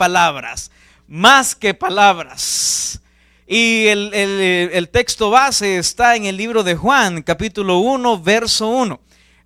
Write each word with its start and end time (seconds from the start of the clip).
palabras, 0.00 0.70
más 1.06 1.54
que 1.54 1.74
palabras. 1.74 3.02
Y 3.46 3.86
el, 3.88 4.14
el, 4.14 4.88
texto 4.88 5.28
base 5.28 5.76
está 5.76 6.16
en 6.16 6.24
el 6.24 6.38
libro 6.38 6.62
de 6.62 6.74
Juan, 6.74 7.20
capítulo 7.20 7.80
1, 7.80 8.22
verso 8.22 8.68
1. 8.68 8.98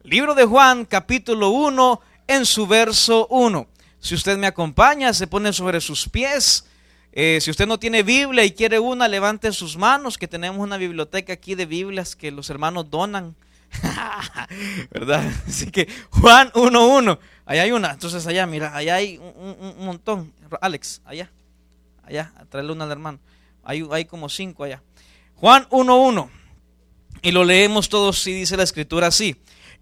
Libro 0.05 0.37
de 0.37 0.45
Juan, 0.45 0.85
capítulo 0.85 1.49
1, 1.49 2.01
en 2.29 2.47
su 2.47 2.69
verso 2.69 3.27
1. 3.31 3.67
Si 3.99 4.15
usted 4.15 4.39
me 4.39 4.47
acompaña, 4.47 5.13
se 5.13 5.27
pone 5.27 5.53
sobre 5.53 5.81
sus 5.81 6.09
pies. 6.09 6.67
Eh, 7.11 7.41
si 7.41 7.51
usted 7.51 7.67
no 7.67 7.81
tiene 7.81 8.05
Biblia 8.05 8.45
y 8.45 8.53
quiere 8.53 8.79
una, 8.79 9.09
levante 9.09 9.51
sus 9.51 9.77
manos, 9.77 10.17
que 10.17 10.29
tenemos 10.29 10.61
una 10.61 10.77
biblioteca 10.77 11.33
aquí 11.33 11.57
de 11.57 11.67
Biblias 11.67 12.15
que 12.15 12.31
los 12.31 12.49
hermanos 12.49 12.89
donan. 12.91 13.35
¿Verdad? 14.91 15.31
Así 15.47 15.71
que 15.71 15.89
Juan 16.11 16.51
1.1, 16.53 17.19
allá 17.47 17.63
hay 17.63 17.73
una. 17.73 17.93
Entonces 17.93 18.27
allá, 18.27 18.47
mira, 18.47 18.75
allá 18.75 18.97
hay 18.97 19.19
un, 19.19 19.85
montón. 19.85 20.33
Alex, 20.61 21.03
allá, 21.05 21.31
allá, 22.03 22.33
tráele 22.49 22.73
una 22.73 22.85
al 22.85 22.93
hermano. 22.93 23.19
Hay, 23.63 23.87
hay 23.91 24.05
como 24.05 24.29
cinco 24.29 24.65
allá. 24.65 24.83
Juan 25.37 25.69
1.1. 25.71 26.29
Y 27.23 27.33
lo 27.33 27.45
leemos 27.45 27.89
todos 27.89 28.27
y 28.27 28.33
dice 28.33 28.57
la 28.57 28.65
escritura 28.65 29.07
así. 29.07 29.37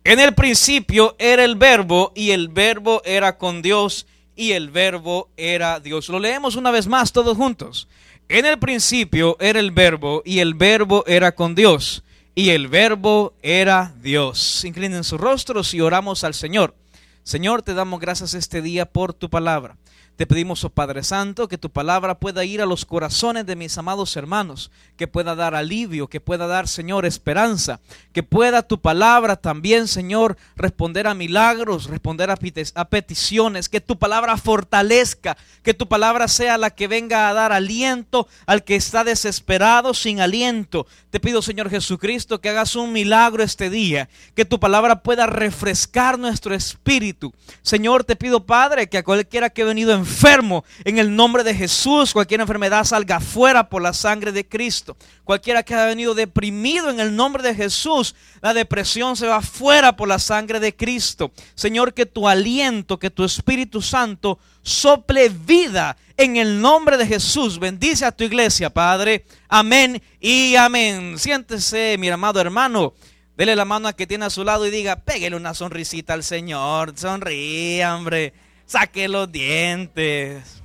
En 0.05 0.21
el 0.21 0.35
principio 0.35 1.16
era 1.19 1.45
el 1.45 1.57
verbo 1.57 2.13
y 2.15 2.30
el 2.30 2.49
verbo 2.49 3.02
era 3.05 3.37
con 3.37 3.63
Dios 3.63 4.07
y 4.37 4.52
el 4.52 4.71
verbo 4.71 5.29
era 5.37 5.80
Dios. 5.80 6.09
Lo 6.09 6.19
leemos 6.19 6.57
una 6.57 6.71
vez 6.71 6.87
más 6.87 7.13
todos 7.13 7.37
juntos. 7.37 7.88
En 8.29 8.47
el 8.47 8.59
principio 8.59 9.37
era 9.41 9.61
el 9.61 9.73
verbo 9.73 10.23
y 10.24 10.38
el 10.38 10.55
verbo 10.55 11.05
era 11.07 11.35
con 11.35 11.55
Dios 11.55 12.02
y 12.35 12.51
el 12.51 12.69
verbo 12.69 13.35
era 13.43 13.95
Dios. 14.01 14.65
Inclinen 14.65 15.05
sus 15.05 15.21
rostros 15.21 15.75
y 15.75 15.81
oramos 15.81 16.25
al 16.25 16.35
Señor. 16.35 16.75
Señor, 17.23 17.63
te 17.63 17.75
damos 17.75 18.01
gracias 18.01 18.35
este 18.35 18.63
día 18.63 18.87
por 18.87 19.15
tu 19.15 19.31
palabra. 19.31 19.77
Te 20.23 20.27
pedimos, 20.29 20.62
oh 20.62 20.71
Padre 20.71 21.03
Santo, 21.03 21.49
que 21.49 21.59
tu 21.59 21.69
palabra 21.69 22.21
pueda 22.21 22.45
ir 22.45 22.63
a 22.63 22.65
los 22.65 22.87
corazones 22.87 23.45
de 23.45 23.57
mis 23.57 23.77
amados 23.77 24.17
hermanos, 24.17 24.71
que 24.96 25.09
pueda 25.09 25.35
dar 25.35 25.57
alivio, 25.57 26.07
que 26.07 26.21
pueda 26.21 26.46
dar, 26.46 26.69
Señor, 26.69 27.05
esperanza, 27.05 27.80
que 28.13 28.23
pueda 28.23 28.63
tu 28.63 28.80
palabra 28.80 29.35
también, 29.35 29.88
Señor, 29.88 30.37
responder 30.55 31.09
a 31.09 31.15
milagros, 31.15 31.87
responder 31.87 32.30
a, 32.30 32.37
peticiones, 32.85 33.69
que 33.69 33.80
tu 33.80 33.99
palabra 33.99 34.37
fortalezca, 34.37 35.37
que 35.65 35.74
tu 35.74 35.88
palabra 35.88 36.29
sea 36.29 36.57
la 36.57 36.71
que 36.71 36.87
venga 36.87 37.29
a 37.29 37.35
dar 37.35 37.51
aliento 37.51 38.29
al 38.46 38.63
que 38.63 38.77
está 38.77 39.02
desesperado 39.02 39.93
sin 39.93 40.21
aliento. 40.21 40.87
Te 41.11 41.18
pido, 41.18 41.43
Señor 41.43 41.68
Jesucristo, 41.68 42.41
que 42.41 42.51
hagas 42.51 42.77
un 42.77 42.93
milagro 42.93 43.43
este 43.43 43.71
día, 43.71 44.09
que 44.37 44.45
tu 44.45 44.61
palabra 44.61 45.02
pueda 45.02 45.27
refrescar 45.27 46.16
nuestro 46.16 46.55
espíritu. 46.55 47.35
Señor, 47.63 48.05
te 48.05 48.15
pido, 48.15 48.46
Padre, 48.46 48.89
que 48.89 48.99
a 48.99 49.02
cualquiera 49.02 49.51
que 49.51 49.63
ha 49.63 49.66
venido 49.66 49.93
en 49.93 50.12
enfermo, 50.13 50.65
en 50.85 50.99
el 50.99 51.16
nombre 51.16 51.43
de 51.43 51.55
Jesús, 51.55 52.13
cualquier 52.13 52.43
enfermedad 52.43 52.85
salga 52.85 53.18
fuera 53.18 53.68
por 53.68 53.80
la 53.80 53.95
sangre 53.95 54.30
de 54.30 54.46
Cristo. 54.46 54.96
Cualquiera 55.24 55.63
que 55.63 55.74
haya 55.74 55.87
venido 55.87 56.15
deprimido 56.15 56.91
en 56.91 57.01
el 57.01 57.16
nombre 57.16 57.43
de 57.43 57.55
Jesús, 57.55 58.15
la 58.43 58.52
depresión 58.52 59.16
se 59.16 59.27
va 59.27 59.40
fuera 59.40 59.96
por 59.96 60.09
la 60.09 60.18
sangre 60.18 60.60
de 60.60 60.77
Cristo. 60.77 61.33
Señor, 61.55 61.95
que 61.95 62.05
tu 62.05 62.29
aliento, 62.29 62.99
que 62.99 63.10
tu 63.10 63.24
Espíritu 63.24 63.80
Santo 63.80 64.38
sople 64.62 65.31
vida 65.31 65.97
en 66.19 66.37
el 66.37 66.60
nombre 66.60 66.99
de 66.99 67.06
Jesús. 67.06 67.59
Bendice 67.59 68.05
a 68.05 68.12
tu 68.12 68.25
iglesia, 68.25 68.69
Padre. 68.69 69.25
Amén 69.49 70.03
y 70.21 70.55
amén. 70.56 71.19
Siéntese, 71.19 71.97
mi 71.99 72.10
amado 72.10 72.38
hermano. 72.38 72.93
Dele 73.34 73.56
la 73.56 73.65
mano 73.65 73.88
a 73.88 73.94
que 73.94 74.06
tiene 74.06 74.27
a 74.27 74.31
su 74.31 74.44
lado 74.44 74.66
y 74.66 74.71
diga, 74.71 74.97
pégale 74.97 75.37
una 75.37 75.55
sonrisita 75.55 76.12
al 76.12 76.22
Señor. 76.22 76.93
Sonríe, 76.97 77.84
hombre 77.87 78.34
saque 78.66 79.09
los 79.09 79.31
dientes. 79.31 80.62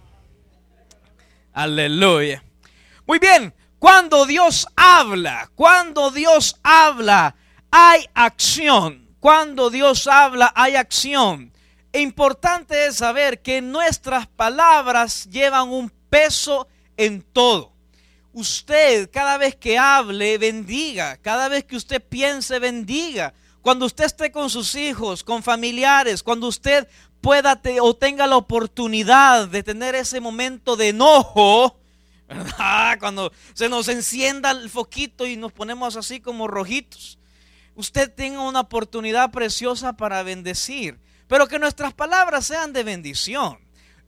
Aleluya. 1.53 2.43
Muy 3.05 3.19
bien, 3.19 3.53
cuando 3.79 4.25
Dios 4.25 4.67
habla, 4.75 5.49
cuando 5.55 6.11
Dios 6.11 6.57
habla, 6.63 7.35
hay 7.71 8.05
acción. 8.13 9.07
Cuando 9.19 9.69
Dios 9.69 10.07
habla, 10.07 10.51
hay 10.55 10.75
acción. 10.75 11.51
E 11.91 12.01
importante 12.01 12.85
es 12.85 12.97
saber 12.97 13.41
que 13.41 13.61
nuestras 13.61 14.27
palabras 14.27 15.27
llevan 15.29 15.69
un 15.69 15.89
peso 16.09 16.67
en 16.95 17.21
todo. 17.21 17.73
Usted, 18.33 19.09
cada 19.11 19.37
vez 19.37 19.55
que 19.55 19.77
hable, 19.77 20.37
bendiga. 20.37 21.17
Cada 21.17 21.49
vez 21.49 21.63
que 21.63 21.75
usted 21.75 22.01
piense, 22.01 22.59
bendiga. 22.59 23.33
Cuando 23.61 23.85
usted 23.85 24.05
esté 24.05 24.31
con 24.31 24.49
sus 24.49 24.75
hijos, 24.75 25.23
con 25.23 25.43
familiares, 25.43 26.23
cuando 26.23 26.47
usted 26.47 26.87
pueda 27.21 27.61
o 27.81 27.95
tenga 27.95 28.27
la 28.27 28.37
oportunidad 28.37 29.47
de 29.47 29.63
tener 29.63 29.95
ese 29.95 30.19
momento 30.19 30.75
de 30.75 30.89
enojo, 30.89 31.77
Cuando 32.99 33.31
se 33.53 33.69
nos 33.69 33.87
encienda 33.87 34.51
el 34.51 34.69
foquito 34.69 35.25
y 35.25 35.37
nos 35.37 35.51
ponemos 35.51 35.95
así 35.95 36.19
como 36.19 36.47
rojitos. 36.47 37.17
Usted 37.75 38.11
tenga 38.13 38.41
una 38.41 38.61
oportunidad 38.61 39.31
preciosa 39.31 39.93
para 39.93 40.23
bendecir, 40.23 40.99
pero 41.27 41.47
que 41.47 41.59
nuestras 41.59 41.93
palabras 41.93 42.47
sean 42.47 42.73
de 42.73 42.83
bendición. 42.83 43.59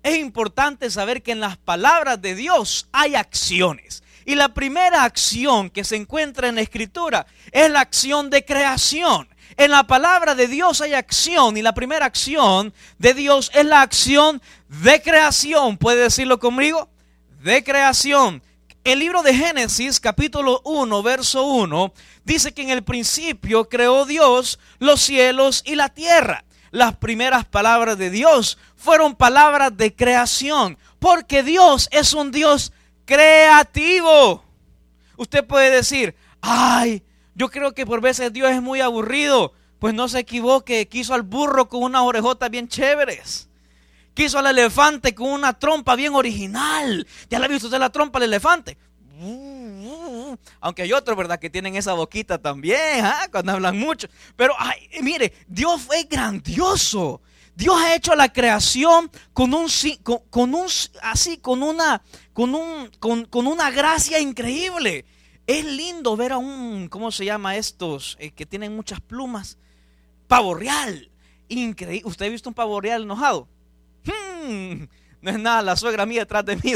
Es 0.01 0.17
importante 0.17 0.89
saber 0.89 1.21
que 1.21 1.33
en 1.33 1.39
las 1.39 1.57
palabras 1.57 2.21
de 2.21 2.35
Dios 2.35 2.87
hay 2.91 3.15
acciones. 3.15 4.03
Y 4.25 4.35
la 4.35 4.53
primera 4.53 5.03
acción 5.03 5.69
que 5.69 5.83
se 5.83 5.95
encuentra 5.95 6.47
en 6.47 6.55
la 6.55 6.61
escritura 6.61 7.25
es 7.51 7.69
la 7.69 7.81
acción 7.81 8.29
de 8.29 8.45
creación. 8.45 9.27
En 9.59 9.71
la 9.71 9.83
palabra 9.83 10.35
de 10.35 10.47
Dios 10.47 10.79
hay 10.79 10.93
acción 10.93 11.57
y 11.57 11.61
la 11.61 11.73
primera 11.73 12.05
acción 12.05 12.73
de 12.97 13.13
Dios 13.13 13.51
es 13.53 13.65
la 13.65 13.81
acción 13.81 14.41
de 14.69 15.01
creación. 15.01 15.75
¿Puede 15.75 16.03
decirlo 16.03 16.39
conmigo? 16.39 16.87
De 17.43 17.61
creación. 17.61 18.41
El 18.85 18.99
libro 18.99 19.21
de 19.21 19.33
Génesis 19.33 19.99
capítulo 19.99 20.61
1 20.63 21.03
verso 21.03 21.45
1 21.45 21.93
dice 22.23 22.53
que 22.53 22.61
en 22.61 22.69
el 22.69 22.83
principio 22.83 23.67
creó 23.67 24.05
Dios 24.05 24.59
los 24.77 25.01
cielos 25.01 25.61
y 25.65 25.75
la 25.75 25.89
tierra. 25.89 26.45
Las 26.71 26.95
primeras 26.95 27.43
palabras 27.43 27.97
de 27.97 28.11
Dios 28.11 28.57
fueron 28.77 29.13
palabras 29.13 29.75
de 29.75 29.93
creación, 29.93 30.77
porque 30.99 31.43
Dios 31.43 31.89
es 31.91 32.13
un 32.13 32.31
Dios 32.31 32.71
creativo. 33.03 34.41
Usted 35.17 35.45
puede 35.45 35.69
decir, 35.69 36.15
ay, 36.39 37.03
yo 37.39 37.49
creo 37.49 37.73
que 37.73 37.85
por 37.85 38.01
veces 38.01 38.33
Dios 38.33 38.51
es 38.51 38.61
muy 38.61 38.81
aburrido. 38.81 39.53
Pues 39.79 39.93
no 39.93 40.09
se 40.09 40.19
equivoque, 40.19 40.89
quiso 40.89 41.13
al 41.13 41.21
burro 41.21 41.69
con 41.69 41.83
unas 41.83 42.01
orejotas 42.01 42.49
bien 42.49 42.67
chéveres. 42.67 43.47
Quiso 44.13 44.39
al 44.39 44.47
elefante 44.47 45.15
con 45.15 45.31
una 45.31 45.57
trompa 45.57 45.95
bien 45.95 46.13
original. 46.15 47.07
¿Ya 47.29 47.39
la 47.39 47.45
ha 47.45 47.47
visto 47.47 47.67
usted 47.67 47.79
la 47.79 47.91
trompa 47.91 48.19
del 48.19 48.31
elefante? 48.31 48.77
Aunque 50.59 50.81
hay 50.81 50.91
otros, 50.91 51.15
¿verdad? 51.15 51.39
Que 51.39 51.49
tienen 51.49 51.77
esa 51.77 51.93
boquita 51.93 52.39
también, 52.39 53.05
¿ah? 53.05 53.29
cuando 53.31 53.53
hablan 53.53 53.79
mucho. 53.79 54.09
Pero, 54.35 54.53
ay, 54.59 54.89
mire, 55.01 55.31
Dios 55.47 55.81
fue 55.81 56.03
grandioso. 56.03 57.21
Dios 57.55 57.77
ha 57.81 57.95
hecho 57.95 58.15
la 58.15 58.33
creación 58.33 59.09
con 59.31 59.53
un, 59.53 59.67
con, 60.03 60.53
un 60.53 60.67
así, 61.01 61.37
con 61.37 61.63
una, 61.63 62.01
con 62.33 62.53
un, 62.53 62.91
con, 62.99 63.23
con 63.23 63.47
una 63.47 63.71
gracia 63.71 64.19
increíble. 64.19 65.05
Es 65.49 65.65
lindo 65.65 66.15
ver 66.15 66.33
a 66.33 66.37
un, 66.37 66.89
¿cómo 66.89 67.11
se 67.11 67.25
llama 67.25 67.57
estos? 67.57 68.17
Eh, 68.19 68.29
que 68.29 68.45
tienen 68.45 68.75
muchas 68.75 69.01
plumas. 69.01 69.57
Pavo 70.27 70.53
real. 70.53 71.09
Increíble. 71.47 72.07
¿Usted 72.07 72.27
ha 72.27 72.29
visto 72.29 72.51
un 72.51 72.53
pavo 72.53 72.79
real 72.79 73.01
enojado? 73.01 73.47
Hmm, 74.05 74.83
no 75.23 75.31
es 75.31 75.39
nada, 75.39 75.63
la 75.63 75.75
suegra 75.75 76.05
mía 76.05 76.19
detrás 76.19 76.45
de 76.45 76.55
mí. 76.55 76.73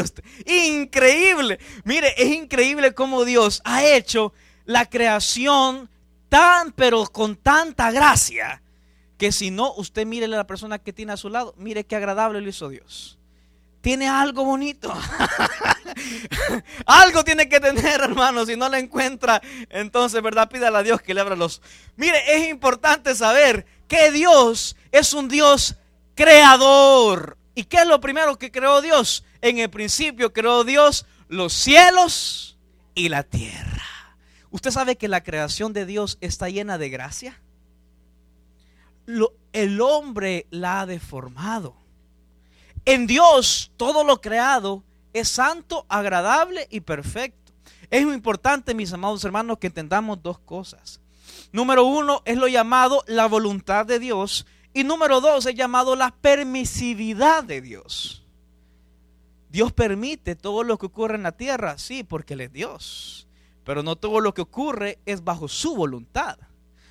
Increíble. 0.47 1.59
Mire, 1.83 2.15
es 2.17 2.33
increíble 2.33 2.95
cómo 2.95 3.25
Dios 3.25 3.61
ha 3.63 3.85
hecho 3.85 4.33
la 4.65 4.89
creación 4.89 5.87
tan, 6.27 6.71
pero 6.71 7.05
con 7.05 7.35
tanta 7.35 7.91
gracia, 7.91 8.63
que 9.19 9.31
si 9.31 9.51
no, 9.51 9.71
usted 9.75 10.07
mire 10.07 10.25
a 10.25 10.29
la 10.29 10.47
persona 10.47 10.79
que 10.79 10.93
tiene 10.93 11.13
a 11.13 11.17
su 11.17 11.29
lado, 11.29 11.53
mire 11.59 11.83
qué 11.83 11.95
agradable 11.95 12.41
lo 12.41 12.49
hizo 12.49 12.69
Dios 12.69 13.19
tiene 13.83 14.07
algo 14.07 14.45
bonito. 14.45 14.93
algo 16.85 17.25
tiene 17.25 17.49
que 17.49 17.59
tener, 17.59 17.99
hermano. 17.99 18.45
Si 18.45 18.55
no 18.55 18.69
lo 18.69 18.77
encuentra, 18.77 19.41
entonces, 19.69 20.21
¿verdad? 20.21 20.49
Pídale 20.49 20.77
a 20.77 20.83
Dios 20.83 21.01
que 21.01 21.13
le 21.13 21.19
abra 21.19 21.35
los. 21.35 21.61
Mire, 21.97 22.17
es 22.33 22.49
importante 22.49 23.13
saber 23.13 23.65
que 23.89 24.09
Dios 24.11 24.77
es 24.93 25.13
un 25.13 25.27
Dios 25.27 25.75
creador. 26.15 27.37
¿Y 27.55 27.65
qué 27.65 27.79
es 27.79 27.85
lo 27.85 27.99
primero 27.99 28.39
que 28.39 28.53
creó 28.53 28.81
Dios? 28.81 29.25
En 29.41 29.57
el 29.57 29.69
principio 29.69 30.31
creó 30.31 30.63
Dios 30.63 31.05
los 31.27 31.51
cielos 31.51 32.57
y 32.95 33.09
la 33.09 33.23
tierra. 33.23 33.83
¿Usted 34.49 34.71
sabe 34.71 34.95
que 34.95 35.09
la 35.09 35.23
creación 35.23 35.73
de 35.73 35.85
Dios 35.85 36.17
está 36.21 36.47
llena 36.47 36.77
de 36.77 36.89
gracia? 36.89 37.41
el 39.51 39.81
hombre 39.81 40.47
la 40.51 40.79
ha 40.79 40.85
deformado. 40.85 41.82
En 42.85 43.07
Dios 43.07 43.71
todo 43.77 44.03
lo 44.03 44.19
creado 44.19 44.83
es 45.13 45.29
santo, 45.29 45.85
agradable 45.89 46.67
y 46.69 46.81
perfecto. 46.81 47.53
Es 47.89 48.05
muy 48.05 48.15
importante, 48.15 48.73
mis 48.73 48.91
amados 48.91 49.23
hermanos, 49.23 49.59
que 49.59 49.67
entendamos 49.67 50.21
dos 50.21 50.39
cosas. 50.39 50.99
Número 51.51 51.85
uno 51.85 52.23
es 52.25 52.37
lo 52.37 52.47
llamado 52.47 53.03
la 53.07 53.27
voluntad 53.27 53.85
de 53.85 53.99
Dios 53.99 54.45
y 54.73 54.83
número 54.83 55.21
dos 55.21 55.45
es 55.45 55.55
llamado 55.55 55.95
la 55.95 56.09
permisividad 56.09 57.43
de 57.43 57.61
Dios. 57.61 58.25
Dios 59.49 59.71
permite 59.71 60.35
todo 60.35 60.63
lo 60.63 60.79
que 60.79 60.87
ocurre 60.87 61.15
en 61.15 61.23
la 61.23 61.33
tierra, 61.33 61.77
sí, 61.77 62.03
porque 62.03 62.33
Él 62.33 62.41
es 62.41 62.51
Dios. 62.51 63.27
Pero 63.63 63.83
no 63.83 63.95
todo 63.95 64.19
lo 64.19 64.33
que 64.33 64.41
ocurre 64.41 64.97
es 65.05 65.23
bajo 65.23 65.47
su 65.47 65.75
voluntad. 65.75 66.39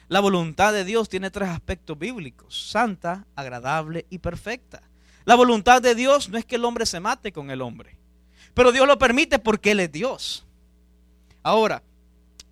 La 0.06 0.20
voluntad 0.20 0.72
de 0.72 0.84
Dios 0.84 1.08
tiene 1.08 1.32
tres 1.32 1.48
aspectos 1.48 1.98
bíblicos, 1.98 2.70
santa, 2.70 3.26
agradable 3.34 4.06
y 4.10 4.18
perfecta. 4.18 4.82
La 5.24 5.34
voluntad 5.34 5.80
de 5.82 5.94
Dios 5.94 6.28
no 6.28 6.38
es 6.38 6.44
que 6.44 6.56
el 6.56 6.64
hombre 6.64 6.86
se 6.86 7.00
mate 7.00 7.32
con 7.32 7.50
el 7.50 7.62
hombre, 7.62 7.96
pero 8.54 8.72
Dios 8.72 8.86
lo 8.86 8.98
permite 8.98 9.38
porque 9.38 9.72
Él 9.72 9.80
es 9.80 9.92
Dios. 9.92 10.46
Ahora, 11.42 11.82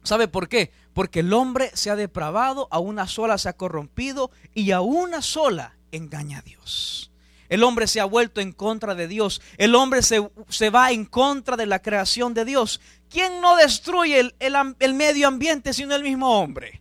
¿sabe 0.03 0.29
por 0.29 0.49
qué? 0.49 0.73
Porque 0.93 1.21
el 1.21 1.33
hombre 1.33 1.71
se 1.75 1.91
ha 1.91 1.97
depravado, 1.97 2.69
a 2.71 2.79
una 2.79 3.07
sola 3.07 3.39
se 3.39 3.49
ha 3.49 3.53
corrompido 3.57 4.31
y 4.55 4.71
a 4.73 4.81
una 4.81 5.23
sola 5.23 5.77
engaña 5.93 6.39
a 6.39 6.43
Dios. 6.43 7.11
El 7.49 7.65
hombre 7.65 7.89
se 7.89 8.01
ha 8.01 8.05
vuelto 8.05 8.41
en 8.41 8.53
contra 8.53 8.95
de 8.95 9.09
Dios. 9.09 9.43
El 9.59 9.75
hombre 9.75 10.03
se, 10.03 10.21
va 10.71 10.93
en 10.93 11.05
contra 11.05 11.57
de 11.57 11.67
la 11.67 11.83
creación 11.83 12.33
de 12.33 12.45
Dios. 12.45 12.81
¿Quién 13.11 13.41
no 13.41 13.57
destruye 13.57 14.21
el, 14.21 14.35
el 14.79 14.95
medio 14.95 15.27
ambiente 15.27 15.73
sino 15.73 15.97
el 15.97 16.05
mismo 16.05 16.41
hombre? 16.41 16.81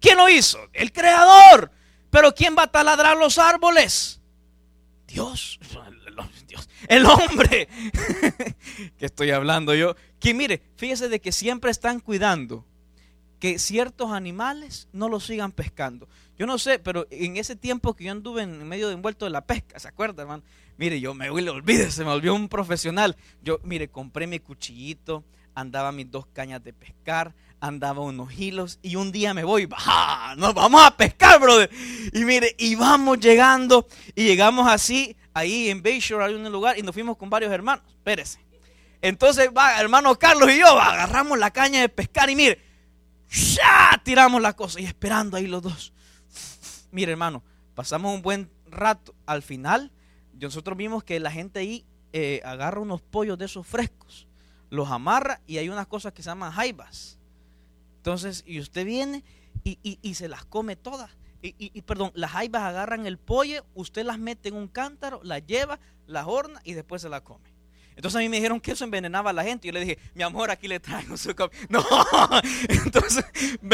¿Quién 0.00 0.18
lo 0.18 0.28
hizo? 0.28 0.58
El 0.72 0.92
creador. 0.92 1.70
Pero 2.10 2.34
¿quién 2.34 2.56
va 2.58 2.64
a 2.64 2.72
taladrar 2.72 3.16
los 3.16 3.38
árboles? 3.38 4.17
Dios. 5.08 5.58
Dios. 6.46 6.68
El 6.86 7.06
hombre. 7.06 7.68
que 8.98 9.06
estoy 9.06 9.30
hablando 9.30 9.74
yo. 9.74 9.96
Que 10.20 10.34
mire, 10.34 10.62
fíjese 10.76 11.08
de 11.08 11.20
que 11.20 11.32
siempre 11.32 11.70
están 11.70 11.98
cuidando 12.00 12.64
que 13.40 13.58
ciertos 13.58 14.12
animales 14.12 14.88
no 14.92 15.08
los 15.08 15.24
sigan 15.26 15.52
pescando. 15.52 16.08
Yo 16.38 16.46
no 16.46 16.58
sé, 16.58 16.78
pero 16.78 17.06
en 17.10 17.36
ese 17.36 17.56
tiempo 17.56 17.94
que 17.94 18.04
yo 18.04 18.12
anduve 18.12 18.42
en 18.42 18.66
medio 18.68 18.88
de 18.88 18.94
envuelto 18.94 19.24
de 19.24 19.30
la 19.30 19.46
pesca, 19.46 19.78
¿se 19.78 19.88
acuerda, 19.88 20.22
hermano? 20.22 20.42
Mire, 20.76 21.00
yo 21.00 21.14
me 21.14 21.30
olvide, 21.30 21.90
se 21.90 22.04
me 22.04 22.10
volvió 22.10 22.34
un 22.34 22.48
profesional. 22.48 23.16
Yo, 23.42 23.58
mire, 23.64 23.88
compré 23.88 24.26
mi 24.26 24.38
cuchillito, 24.38 25.24
andaba 25.54 25.90
mis 25.90 26.10
dos 26.10 26.26
cañas 26.26 26.62
de 26.62 26.72
pescar, 26.72 27.34
andaba 27.60 28.02
unos 28.02 28.32
hilos 28.38 28.78
y 28.82 28.96
un 28.96 29.12
día 29.12 29.34
me 29.34 29.44
voy, 29.44 29.66
¡bah! 29.66 30.34
Nos 30.36 30.54
vamos 30.54 30.82
a 30.84 30.96
pescar, 30.96 31.40
brother. 31.40 31.70
Y 32.12 32.24
mire, 32.24 32.54
y 32.58 32.74
vamos 32.74 33.18
llegando 33.20 33.86
y 34.14 34.24
llegamos 34.24 34.68
así, 34.68 35.16
ahí 35.34 35.68
en 35.68 35.82
Bayshore 35.82 36.24
hay 36.24 36.34
un 36.34 36.50
lugar 36.50 36.78
y 36.78 36.82
nos 36.82 36.94
fuimos 36.94 37.16
con 37.16 37.30
varios 37.30 37.52
hermanos. 37.52 37.84
Espérese. 37.88 38.40
Entonces, 39.00 39.50
hermano 39.78 40.18
Carlos 40.18 40.50
y 40.50 40.58
yo 40.58 40.66
agarramos 40.66 41.38
la 41.38 41.50
caña 41.50 41.80
de 41.80 41.88
pescar 41.88 42.30
y 42.30 42.36
mire, 42.36 42.60
ya 43.28 44.00
tiramos 44.04 44.40
la 44.40 44.54
cosa 44.54 44.80
y 44.80 44.84
esperando 44.84 45.36
ahí 45.36 45.46
los 45.46 45.62
dos. 45.62 45.92
Mire, 46.90 47.12
hermano, 47.12 47.44
pasamos 47.74 48.14
un 48.14 48.22
buen 48.22 48.50
rato. 48.66 49.14
Al 49.26 49.42
final, 49.42 49.92
nosotros 50.32 50.76
vimos 50.76 51.04
que 51.04 51.20
la 51.20 51.30
gente 51.30 51.60
ahí 51.60 51.86
eh, 52.12 52.40
agarra 52.44 52.80
unos 52.80 53.02
pollos 53.02 53.38
de 53.38 53.44
esos 53.44 53.66
frescos, 53.66 54.26
los 54.70 54.90
amarra 54.90 55.40
y 55.46 55.58
hay 55.58 55.68
unas 55.68 55.86
cosas 55.86 56.12
que 56.12 56.22
se 56.22 56.30
llaman 56.30 56.52
jaibas. 56.52 57.17
Entonces, 57.98 58.42
y 58.46 58.58
usted 58.60 58.86
viene 58.86 59.22
y, 59.64 60.14
se 60.14 60.28
las 60.28 60.44
come 60.44 60.76
todas. 60.76 61.10
Y, 61.42 61.54
y, 61.58 61.82
perdón, 61.82 62.10
las 62.14 62.32
jaibas 62.32 62.62
agarran 62.62 63.06
el 63.06 63.18
pollo, 63.18 63.64
usted 63.74 64.04
las 64.04 64.18
mete 64.18 64.48
en 64.48 64.56
un 64.56 64.66
cántaro, 64.66 65.20
las 65.22 65.46
lleva, 65.46 65.78
las 66.06 66.26
horna 66.26 66.60
y 66.64 66.72
después 66.72 67.02
se 67.02 67.08
la 67.08 67.20
come. 67.22 67.58
Entonces 67.98 68.18
a 68.18 68.20
mí 68.20 68.28
me 68.28 68.36
dijeron 68.36 68.60
que 68.60 68.70
eso 68.70 68.84
envenenaba 68.84 69.30
a 69.30 69.32
la 69.32 69.42
gente. 69.42 69.66
Yo 69.66 69.72
le 69.72 69.80
dije, 69.80 69.98
mi 70.14 70.22
amor, 70.22 70.52
aquí 70.52 70.68
le 70.68 70.78
traigo 70.78 71.16
su 71.16 71.34
copia. 71.34 71.58
No, 71.68 71.84
entonces, 72.68 73.24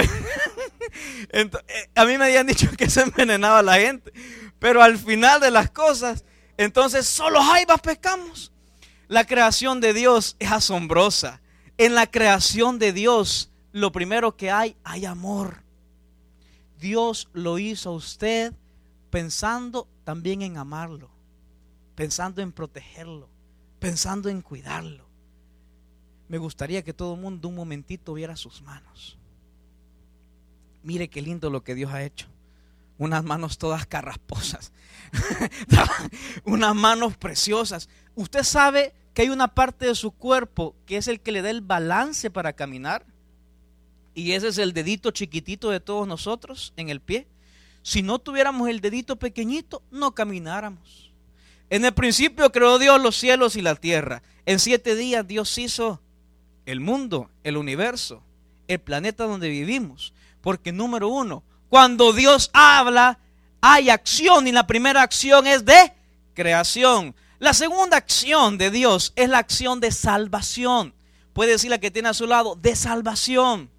eh, 1.31 1.50
a 1.94 2.05
mí 2.06 2.17
me 2.17 2.25
habían 2.25 2.47
dicho 2.47 2.71
que 2.75 2.85
eso 2.85 3.03
envenenaba 3.03 3.59
a 3.59 3.62
la 3.62 3.75
gente. 3.75 4.15
Pero 4.59 4.82
al 4.82 4.97
final 4.97 5.41
de 5.41 5.50
las 5.50 5.71
cosas, 5.71 6.25
entonces 6.56 7.06
solo 7.06 7.43
jaibas 7.43 7.82
pescamos. 7.82 8.50
La 9.09 9.26
creación 9.26 9.82
de 9.82 9.93
Dios 9.93 10.37
es 10.38 10.50
asombrosa. 10.50 11.43
En 11.76 11.94
la 11.94 12.06
creación 12.06 12.79
de 12.79 12.94
Dios, 12.94 13.50
lo 13.75 13.93
primero 13.93 14.38
que 14.38 14.50
hay, 14.50 14.75
hay 14.85 15.05
amor. 15.05 15.62
Dios 16.79 17.29
lo 17.35 17.59
hizo 17.59 17.91
a 17.91 17.94
usted 17.94 18.55
pensando 19.11 19.87
también 20.05 20.41
en 20.41 20.56
amarlo, 20.56 21.11
pensando 21.94 22.41
en 22.41 22.50
protegerlo 22.50 23.29
pensando 23.85 24.31
en 24.31 24.41
cuidarlo. 24.41 25.05
Me 26.26 26.38
gustaría 26.38 26.82
que 26.82 26.94
todo 26.94 27.17
el 27.17 27.21
mundo 27.21 27.49
un 27.49 27.55
momentito 27.55 28.15
viera 28.15 28.35
sus 28.35 28.62
manos. 28.62 29.19
Mire 30.82 31.09
qué 31.09 31.21
lindo 31.21 31.50
lo 31.50 31.62
que 31.62 31.75
Dios 31.75 31.93
ha 31.93 32.03
hecho. 32.03 32.26
Unas 32.97 33.25
manos 33.25 33.59
todas 33.59 33.85
carrasposas. 33.85 34.73
Unas 36.47 36.75
manos 36.75 37.19
preciosas. 37.19 37.91
Usted 38.15 38.43
sabe 38.43 38.94
que 39.12 39.21
hay 39.21 39.29
una 39.29 39.49
parte 39.49 39.85
de 39.85 39.94
su 39.94 40.12
cuerpo 40.12 40.75
que 40.87 40.97
es 40.97 41.06
el 41.06 41.21
que 41.21 41.32
le 41.32 41.43
da 41.43 41.50
el 41.50 41.61
balance 41.61 42.31
para 42.31 42.55
caminar. 42.55 43.05
Y 44.14 44.32
ese 44.32 44.49
es 44.49 44.58
el 44.58 44.72
dedito 44.72 45.11
chiquitito 45.11 45.70
de 45.70 45.81
todos 45.81 46.06
nosotros 46.06 46.72
en 46.76 46.88
el 46.88 47.00
pie. 47.00 47.26
Si 47.82 48.02
no 48.02 48.19
tuviéramos 48.19 48.69
el 48.69 48.81
dedito 48.81 49.16
pequeñito, 49.16 49.82
no 49.90 50.14
camináramos. 50.14 51.11
En 51.69 51.84
el 51.84 51.93
principio 51.93 52.50
creó 52.52 52.78
Dios 52.78 53.00
los 53.00 53.16
cielos 53.16 53.56
y 53.56 53.62
la 53.62 53.75
tierra. 53.75 54.22
En 54.46 54.58
siete 54.58 54.94
días 54.94 55.26
Dios 55.26 55.58
hizo 55.58 56.00
el 56.66 56.81
mundo, 56.81 57.31
el 57.43 57.56
universo, 57.56 58.22
el 58.69 58.81
planeta 58.81 59.25
donde 59.25 59.49
vivimos. 59.49 60.14
Porque 60.40 60.72
número 60.72 61.08
uno, 61.08 61.43
cuando 61.69 62.12
Dios 62.12 62.50
habla, 62.52 63.19
hay 63.61 63.90
acción 63.90 64.46
y 64.46 64.52
la 64.52 64.66
primera 64.66 65.02
acción 65.02 65.46
es 65.46 65.64
de 65.64 65.93
creación. 66.34 67.14
La 67.38 67.52
segunda 67.52 67.96
acción 67.96 68.58
de 68.58 68.70
Dios 68.70 69.12
es 69.16 69.28
la 69.28 69.38
acción 69.38 69.81
de 69.81 69.90
salvación. 69.90 70.94
Puede 71.32 71.52
decir 71.52 71.70
la 71.70 71.78
que 71.78 71.90
tiene 71.90 72.08
a 72.08 72.14
su 72.14 72.26
lado, 72.26 72.55
de 72.56 72.76
salvación. 72.76 73.70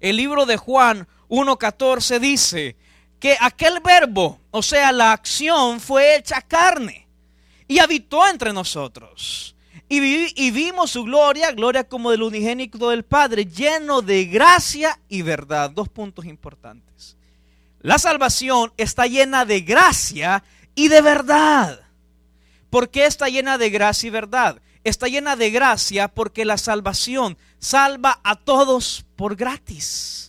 El 0.00 0.16
libro 0.16 0.46
de 0.46 0.56
Juan 0.56 1.08
1.14 1.28 2.18
dice, 2.18 2.76
que 3.18 3.36
aquel 3.40 3.80
verbo, 3.80 4.40
o 4.50 4.62
sea, 4.62 4.92
la 4.92 5.12
acción, 5.12 5.80
fue 5.80 6.16
hecha 6.16 6.40
carne 6.42 7.08
y 7.66 7.78
habitó 7.78 8.26
entre 8.28 8.52
nosotros. 8.52 9.54
Y, 9.88 10.50
vimos 10.50 10.90
su 10.90 11.04
gloria, 11.04 11.52
gloria 11.52 11.84
como 11.84 12.10
del 12.10 12.22
unigénito 12.22 12.90
del 12.90 13.04
Padre, 13.04 13.46
lleno 13.46 14.02
de 14.02 14.24
gracia 14.24 14.98
y 15.08 15.22
verdad. 15.22 15.70
Dos 15.70 15.88
puntos 15.88 16.24
importantes. 16.24 17.16
La 17.80 17.98
salvación 17.98 18.72
está 18.76 19.06
llena 19.06 19.44
de 19.44 19.60
gracia 19.60 20.42
y 20.74 20.88
de 20.88 21.02
verdad. 21.02 21.82
¿Por 22.68 22.90
qué 22.90 23.06
está 23.06 23.28
llena 23.28 23.58
de 23.58 23.70
gracia 23.70 24.08
y 24.08 24.10
verdad? 24.10 24.60
Está 24.82 25.06
llena 25.06 25.36
de 25.36 25.50
gracia 25.50 26.08
porque 26.08 26.44
la 26.44 26.58
salvación 26.58 27.38
salva 27.60 28.20
a 28.24 28.34
todos 28.34 29.05
por 29.16 29.36
gratis 29.36 30.26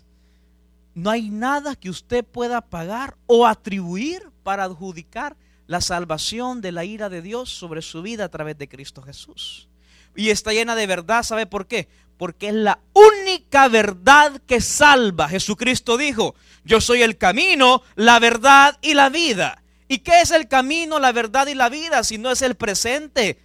no 0.98 1.12
hay 1.12 1.30
nada 1.30 1.76
que 1.76 1.92
usted 1.92 2.26
pueda 2.26 2.60
pagar 2.60 3.18
o 3.28 3.46
atribuir 3.46 4.32
para 4.42 4.64
adjudicar 4.64 5.38
la 5.68 5.80
salvación 5.80 6.60
de 6.60 6.72
la 6.72 6.86
ira 6.86 7.08
de 7.08 7.22
Dios 7.22 7.52
sobre 7.52 7.84
su 7.84 8.02
vida 8.02 8.24
a 8.24 8.30
través 8.30 8.58
de 8.58 8.68
Cristo 8.68 9.04
Jesús. 9.04 9.70
Y 10.16 10.32
está 10.32 10.54
llena 10.54 10.74
de 10.74 10.88
verdad, 10.88 11.22
¿sabe 11.22 11.46
por 11.46 11.68
qué? 11.68 11.88
Porque 12.18 12.48
es 12.48 12.56
la 12.56 12.80
única 12.94 13.68
verdad 13.68 14.42
que 14.48 14.60
salva. 14.60 15.30
Jesucristo 15.30 15.98
dijo, 15.98 16.34
yo 16.64 16.82
soy 16.82 17.04
el 17.04 17.20
camino, 17.20 17.84
la 17.94 18.18
verdad 18.18 18.80
y 18.82 18.96
la 18.96 19.10
vida. 19.10 19.62
¿Y 19.88 20.00
qué 20.00 20.22
es 20.22 20.32
el 20.32 20.48
camino, 20.48 20.98
la 20.98 21.12
verdad 21.12 21.46
y 21.46 21.54
la 21.54 21.70
vida 21.70 22.04
si 22.04 22.18
no 22.18 22.32
es 22.32 22.42
el 22.42 22.56
presente, 22.56 23.38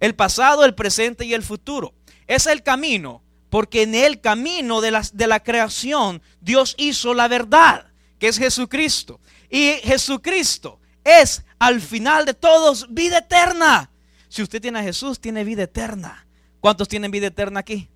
el 0.00 0.14
pasado, 0.14 0.62
el 0.66 0.74
presente 0.74 1.24
y 1.24 1.32
el 1.32 1.42
futuro? 1.42 1.94
Es 2.26 2.46
el 2.46 2.62
camino 2.62 3.22
porque 3.50 3.82
en 3.82 3.94
el 3.94 4.20
camino 4.20 4.80
de 4.80 4.90
la, 4.90 5.02
de 5.12 5.26
la 5.26 5.40
creación 5.40 6.22
Dios 6.40 6.74
hizo 6.78 7.14
la 7.14 7.28
verdad, 7.28 7.92
que 8.18 8.28
es 8.28 8.38
Jesucristo. 8.38 9.20
Y 9.50 9.72
Jesucristo 9.82 10.80
es 11.04 11.44
al 11.58 11.80
final 11.80 12.24
de 12.26 12.34
todos 12.34 12.86
vida 12.92 13.18
eterna. 13.18 13.90
Si 14.28 14.42
usted 14.42 14.60
tiene 14.60 14.80
a 14.80 14.82
Jesús, 14.82 15.20
tiene 15.20 15.44
vida 15.44 15.64
eterna. 15.64 16.26
¿Cuántos 16.60 16.88
tienen 16.88 17.10
vida 17.10 17.28
eterna 17.28 17.60
aquí? 17.60 17.88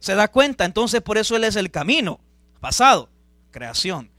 ¿Se 0.00 0.14
da 0.14 0.28
cuenta? 0.28 0.64
Entonces 0.64 1.00
por 1.00 1.18
eso 1.18 1.36
Él 1.36 1.44
es 1.44 1.56
el 1.56 1.70
camino. 1.70 2.18
Pasado, 2.60 3.08
creación. 3.50 4.10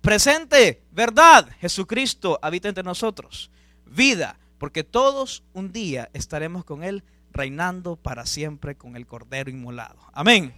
Presente, 0.00 0.82
verdad. 0.92 1.48
Jesucristo 1.60 2.38
habita 2.40 2.68
entre 2.68 2.84
nosotros. 2.84 3.50
Vida, 3.84 4.38
porque 4.58 4.84
todos 4.84 5.42
un 5.52 5.72
día 5.72 6.08
estaremos 6.14 6.64
con 6.64 6.82
Él 6.82 7.04
reinando 7.36 7.96
para 7.96 8.26
siempre 8.26 8.76
con 8.76 8.96
el 8.96 9.06
Cordero 9.06 9.50
inmolado. 9.50 9.98
Amén. 10.12 10.54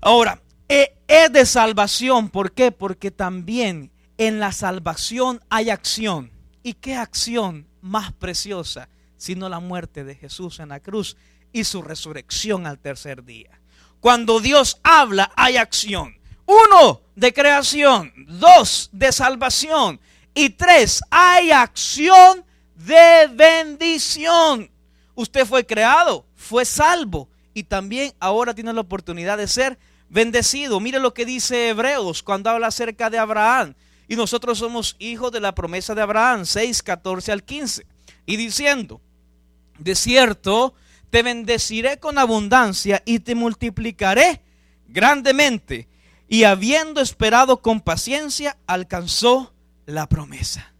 Ahora, 0.00 0.40
e, 0.68 0.96
es 1.08 1.32
de 1.32 1.44
salvación. 1.44 2.28
¿Por 2.28 2.52
qué? 2.52 2.72
Porque 2.72 3.10
también 3.10 3.90
en 4.16 4.38
la 4.38 4.52
salvación 4.52 5.42
hay 5.48 5.70
acción. 5.70 6.30
¿Y 6.62 6.74
qué 6.74 6.96
acción 6.96 7.66
más 7.80 8.12
preciosa 8.12 8.88
sino 9.16 9.48
la 9.48 9.58
muerte 9.58 10.04
de 10.04 10.14
Jesús 10.14 10.60
en 10.60 10.68
la 10.68 10.80
cruz 10.80 11.16
y 11.52 11.64
su 11.64 11.82
resurrección 11.82 12.66
al 12.66 12.78
tercer 12.78 13.24
día? 13.24 13.60
Cuando 14.00 14.40
Dios 14.40 14.78
habla, 14.84 15.32
hay 15.36 15.56
acción. 15.56 16.18
Uno, 16.46 17.02
de 17.16 17.32
creación. 17.32 18.12
Dos, 18.26 18.90
de 18.92 19.12
salvación. 19.12 20.00
Y 20.34 20.50
tres, 20.50 21.02
hay 21.10 21.50
acción 21.50 22.44
de 22.76 23.28
bendición. 23.34 24.70
Usted 25.18 25.46
fue 25.46 25.66
creado, 25.66 26.24
fue 26.36 26.64
salvo 26.64 27.28
y 27.52 27.64
también 27.64 28.12
ahora 28.20 28.54
tiene 28.54 28.72
la 28.72 28.82
oportunidad 28.82 29.36
de 29.36 29.48
ser 29.48 29.76
bendecido. 30.08 30.78
Mire 30.78 31.00
lo 31.00 31.12
que 31.12 31.24
dice 31.24 31.70
Hebreos 31.70 32.22
cuando 32.22 32.50
habla 32.50 32.68
acerca 32.68 33.10
de 33.10 33.18
Abraham. 33.18 33.74
Y 34.06 34.14
nosotros 34.14 34.58
somos 34.58 34.94
hijos 35.00 35.32
de 35.32 35.40
la 35.40 35.56
promesa 35.56 35.96
de 35.96 36.02
Abraham, 36.02 36.46
6, 36.46 36.84
14 36.84 37.32
al 37.32 37.42
15. 37.42 37.84
Y 38.26 38.36
diciendo, 38.36 39.00
de 39.80 39.96
cierto, 39.96 40.74
te 41.10 41.24
bendeciré 41.24 41.98
con 41.98 42.16
abundancia 42.16 43.02
y 43.04 43.18
te 43.18 43.34
multiplicaré 43.34 44.40
grandemente. 44.86 45.88
Y 46.28 46.44
habiendo 46.44 47.00
esperado 47.00 47.60
con 47.60 47.80
paciencia, 47.80 48.56
alcanzó 48.68 49.52
la 49.84 50.08
promesa. 50.08 50.72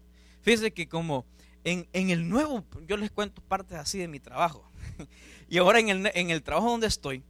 Fíjense 0.43 0.71
que 0.71 0.87
como 0.87 1.25
en, 1.63 1.87
el 1.93 2.29
nuevo, 2.29 2.63
yo 2.87 2.97
les 2.97 3.11
cuento 3.11 3.41
partes 3.41 3.77
así 3.77 3.97
de 3.97 4.07
mi 4.07 4.19
trabajo. 4.19 4.69
y 5.49 5.57
ahora 5.57 5.79
en 5.79 5.89
el, 5.89 6.11
en 6.13 6.29
el 6.29 6.41
trabajo 6.41 6.71
donde 6.71 6.87
estoy, 6.87 7.23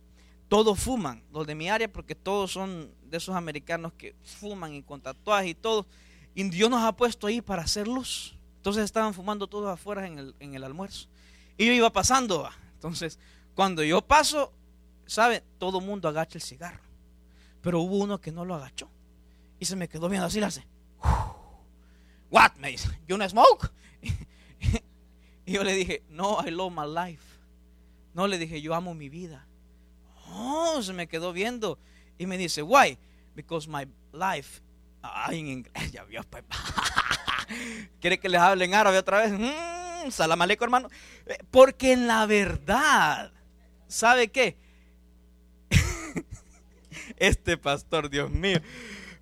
todos 0.48 0.80
fuman, 0.80 1.24
los 1.32 1.46
de 1.46 1.56
mi 1.56 1.70
área, 1.70 1.92
porque 1.92 2.16
todos 2.16 2.52
son 2.52 2.92
de 3.04 3.18
esos 3.18 3.36
americanos 3.36 3.94
que 3.94 4.16
fuman 4.24 4.74
y 4.74 4.82
con 4.84 5.02
tatuajes 5.02 5.52
y 5.52 5.56
todo. 5.56 5.86
Y 6.34 6.44
Dios 6.50 6.70
nos 6.70 6.84
ha 6.84 6.92
puesto 6.92 7.28
ahí 7.28 7.42
para 7.42 7.64
hacer 7.64 7.88
luz. 7.88 8.36
Entonces 8.58 8.84
estaban 8.84 9.14
fumando 9.14 9.48
todos 9.48 9.70
afuera 9.70 10.06
en 10.06 10.20
el, 10.20 10.36
en 10.40 10.56
el 10.56 10.64
almuerzo. 10.64 11.08
Y 11.58 11.66
yo 11.66 11.74
iba 11.74 11.92
pasando. 11.92 12.50
Entonces, 12.74 13.20
cuando 13.56 13.84
yo 13.84 14.02
paso, 14.02 14.54
¿sabe? 15.06 15.44
Todo 15.58 15.82
mundo 15.82 16.08
agacha 16.08 16.38
el 16.38 16.42
cigarro. 16.42 16.82
Pero 17.62 17.82
hubo 17.82 17.98
uno 17.98 18.20
que 18.20 18.32
no 18.32 18.46
lo 18.46 18.56
agachó. 18.56 18.90
Y 19.60 19.66
se 19.66 19.76
me 19.76 19.88
quedó 19.88 20.08
viendo 20.10 20.28
así, 20.28 20.42
hace. 20.42 20.66
What, 22.32 22.54
me 22.58 22.76
You 23.08 23.18
no 23.18 23.28
smoke? 23.28 23.72
y 25.46 25.52
yo 25.52 25.64
le 25.64 25.74
dije, 25.74 26.04
no, 26.10 26.38
I 26.46 26.52
love 26.52 26.74
my 26.74 26.88
life. 26.88 27.24
No, 28.14 28.28
le 28.28 28.38
dije, 28.38 28.62
yo 28.62 28.74
amo 28.74 28.94
mi 28.94 29.10
vida. 29.10 29.48
Oh, 30.28 30.82
se 30.82 30.94
me 30.94 31.08
quedó 31.08 31.34
viendo. 31.34 31.80
Y 32.18 32.26
me 32.26 32.38
dice, 32.38 32.62
why? 32.62 32.98
Because 33.36 33.70
my 33.70 33.88
life. 34.14 34.62
Ay, 35.02 35.40
en 35.40 35.48
inglés, 35.48 35.92
ya 35.92 36.04
vio. 36.04 36.22
Pues. 36.24 36.44
¿Quiere 38.02 38.20
que 38.20 38.30
les 38.30 38.42
hable 38.42 38.66
en 38.66 38.74
árabe 38.74 38.98
otra 38.98 39.22
vez? 39.22 39.32
Mm, 39.32 40.12
salam 40.12 40.42
hermano. 40.42 40.90
Eh, 41.26 41.38
porque 41.50 41.94
en 41.94 42.08
la 42.08 42.26
verdad, 42.26 43.32
¿sabe 43.88 44.30
qué? 44.30 44.58
este 47.18 47.58
pastor, 47.58 48.10
Dios 48.10 48.30
mío. 48.30 48.60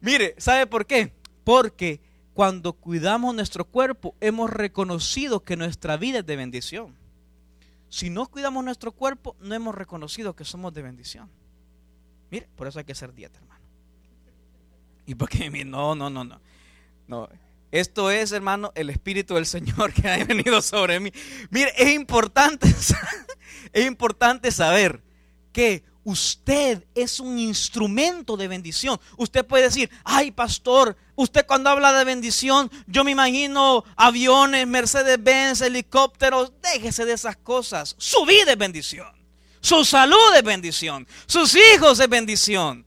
Mire, 0.01 0.35
¿sabe 0.37 0.67
por 0.67 0.85
qué? 0.85 1.11
Porque 1.43 1.99
cuando 2.37 2.73
cuidamos 2.73 3.33
nuestro 3.33 3.65
cuerpo, 3.65 4.13
hemos 4.21 4.51
reconocido 4.51 5.39
que 5.39 5.57
nuestra 5.57 5.97
vida 5.97 6.19
es 6.19 6.25
de 6.27 6.35
bendición. 6.35 6.93
Si 7.89 8.11
no 8.11 8.27
cuidamos 8.27 8.63
nuestro 8.63 8.91
cuerpo, 8.91 9.35
no 9.39 9.55
hemos 9.55 9.73
reconocido 9.73 10.35
que 10.35 10.45
somos 10.45 10.71
de 10.75 10.83
bendición. 10.83 11.31
Mire, 12.29 12.47
por 12.55 12.67
eso 12.67 12.77
hay 12.77 12.85
que 12.85 12.91
hacer 12.91 13.11
dieta, 13.15 13.39
hermano. 13.39 13.65
Y 15.07 15.15
porque 15.15 15.49
no, 15.65 15.95
no, 15.95 16.11
no, 16.11 16.23
no. 16.23 16.39
No, 17.07 17.27
esto 17.71 18.11
es, 18.11 18.31
hermano, 18.31 18.71
el 18.75 18.91
Espíritu 18.91 19.33
del 19.33 19.47
Señor 19.47 19.91
que 19.91 20.07
ha 20.07 20.23
venido 20.23 20.61
sobre 20.61 20.99
mí. 20.99 21.11
Mire, 21.49 21.73
es 21.75 21.91
importante, 21.95 22.67
es 23.73 23.87
importante 23.87 24.51
saber 24.51 25.01
que 25.51 25.83
usted 26.07 26.85
es 26.95 27.19
un 27.19 27.37
instrumento 27.37 28.37
de 28.37 28.47
bendición. 28.47 28.97
Usted 29.17 29.45
puede 29.45 29.63
decir, 29.63 29.89
ay 30.05 30.31
pastor, 30.31 30.95
usted 31.15 31.45
cuando 31.45 31.69
habla 31.69 31.91
de 31.91 32.05
bendición, 32.05 32.71
yo 32.87 33.03
me 33.03 33.11
imagino 33.11 33.83
aviones, 33.97 34.65
Mercedes-Benz, 34.67 35.59
helicópteros. 35.59 36.53
Déjese 36.61 37.03
de 37.03 37.11
esas 37.11 37.35
cosas. 37.35 37.93
Su 37.97 38.25
vida 38.25 38.53
es 38.53 38.57
bendición. 38.57 39.09
Su 39.59 39.83
salud 39.83 40.33
es 40.33 40.43
bendición. 40.43 41.05
Sus 41.25 41.53
hijos 41.55 41.99
es 41.99 42.07
bendición. 42.07 42.85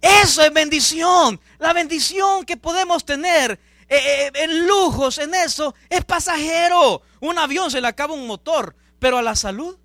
Eso 0.00 0.42
es 0.44 0.52
bendición. 0.52 1.40
La 1.58 1.72
bendición 1.72 2.44
que 2.44 2.56
podemos 2.56 3.04
tener 3.04 3.58
eh, 3.88 3.96
eh, 3.98 4.30
en 4.34 4.68
lujos, 4.68 5.18
en 5.18 5.34
eso, 5.34 5.74
es 5.90 6.04
pasajero. 6.04 7.02
Un 7.18 7.40
avión 7.40 7.72
se 7.72 7.80
le 7.80 7.88
acaba 7.88 8.14
un 8.14 8.28
motor, 8.28 8.76
pero 9.00 9.18
a 9.18 9.22
la 9.22 9.34
salud. 9.34 9.76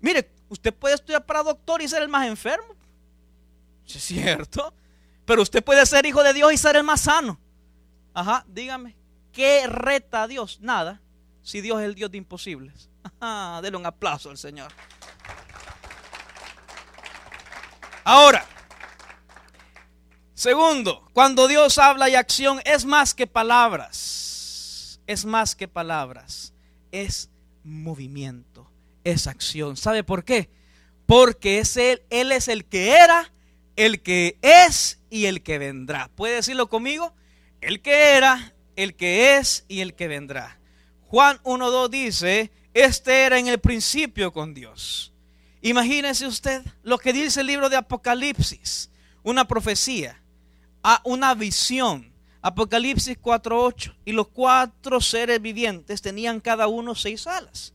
Mire, 0.00 0.30
usted 0.48 0.74
puede 0.74 0.94
estudiar 0.94 1.24
para 1.24 1.42
doctor 1.42 1.82
y 1.82 1.88
ser 1.88 2.02
el 2.02 2.08
más 2.08 2.26
enfermo. 2.26 2.74
Es 3.86 4.02
cierto. 4.02 4.72
Pero 5.24 5.42
usted 5.42 5.62
puede 5.62 5.84
ser 5.86 6.06
hijo 6.06 6.22
de 6.22 6.32
Dios 6.32 6.52
y 6.52 6.56
ser 6.56 6.76
el 6.76 6.84
más 6.84 7.02
sano. 7.02 7.38
Ajá, 8.14 8.44
dígame. 8.48 8.96
¿Qué 9.32 9.66
reta 9.66 10.22
a 10.22 10.28
Dios? 10.28 10.58
Nada. 10.60 11.00
Si 11.42 11.60
Dios 11.60 11.80
es 11.80 11.86
el 11.86 11.94
Dios 11.94 12.10
de 12.10 12.18
imposibles. 12.18 12.88
Ajá, 13.20 13.60
dele 13.60 13.76
un 13.76 13.86
aplauso 13.86 14.30
al 14.30 14.38
Señor. 14.38 14.72
Ahora, 18.04 18.46
Segundo, 20.38 21.10
cuando 21.14 21.48
Dios 21.48 21.78
habla 21.78 22.08
y 22.08 22.14
acción 22.14 22.60
es 22.64 22.84
más 22.84 23.12
que 23.12 23.26
palabras. 23.26 25.00
Es 25.08 25.24
más 25.24 25.56
que 25.56 25.66
palabras. 25.66 26.54
Es 26.92 27.28
movimiento, 27.64 28.47
es 29.10 29.26
acción. 29.26 29.76
¿Sabe 29.76 30.04
por 30.04 30.24
qué? 30.24 30.50
Porque 31.06 31.58
es 31.58 31.76
él, 31.76 32.02
él 32.10 32.32
es 32.32 32.48
el 32.48 32.64
que 32.64 32.92
era, 32.92 33.32
el 33.76 34.02
que 34.02 34.38
es 34.42 35.00
y 35.10 35.26
el 35.26 35.42
que 35.42 35.58
vendrá. 35.58 36.10
¿Puede 36.14 36.36
decirlo 36.36 36.68
conmigo? 36.68 37.14
El 37.60 37.80
que 37.80 38.16
era, 38.16 38.54
el 38.76 38.94
que 38.94 39.36
es 39.36 39.64
y 39.68 39.80
el 39.80 39.94
que 39.94 40.08
vendrá. 40.08 40.58
Juan 41.02 41.38
1.2 41.44 41.88
dice, 41.88 42.50
este 42.74 43.22
era 43.22 43.38
en 43.38 43.48
el 43.48 43.58
principio 43.58 44.32
con 44.32 44.54
Dios. 44.54 45.12
Imagínese 45.62 46.26
usted 46.26 46.62
lo 46.82 46.98
que 46.98 47.12
dice 47.12 47.40
el 47.40 47.46
libro 47.46 47.68
de 47.68 47.76
Apocalipsis, 47.76 48.90
una 49.22 49.46
profecía 49.46 50.20
una 51.04 51.34
visión. 51.34 52.12
Apocalipsis 52.40 53.18
4.8. 53.18 53.94
Y 54.04 54.12
los 54.12 54.28
cuatro 54.28 55.00
seres 55.00 55.40
vivientes 55.40 56.02
tenían 56.02 56.40
cada 56.40 56.68
uno 56.68 56.94
seis 56.94 57.26
alas. 57.26 57.74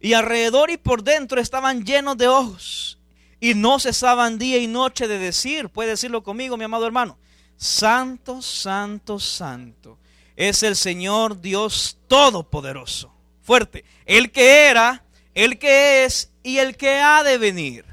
Y 0.00 0.12
alrededor 0.12 0.70
y 0.70 0.76
por 0.76 1.02
dentro 1.02 1.40
estaban 1.40 1.84
llenos 1.84 2.16
de 2.16 2.28
ojos. 2.28 2.98
Y 3.40 3.54
no 3.54 3.78
cesaban 3.78 4.38
día 4.38 4.58
y 4.58 4.66
noche 4.66 5.08
de 5.08 5.18
decir, 5.18 5.68
puede 5.68 5.90
decirlo 5.90 6.22
conmigo, 6.22 6.56
mi 6.56 6.64
amado 6.64 6.86
hermano, 6.86 7.18
Santo, 7.56 8.42
Santo, 8.42 9.18
Santo. 9.18 9.98
Es 10.36 10.62
el 10.62 10.76
Señor 10.76 11.40
Dios 11.40 11.98
Todopoderoso. 12.08 13.14
Fuerte. 13.42 13.84
El 14.04 14.32
que 14.32 14.66
era, 14.66 15.04
el 15.34 15.58
que 15.58 16.04
es 16.04 16.32
y 16.42 16.58
el 16.58 16.76
que 16.76 16.98
ha 17.00 17.22
de 17.22 17.38
venir. 17.38 17.84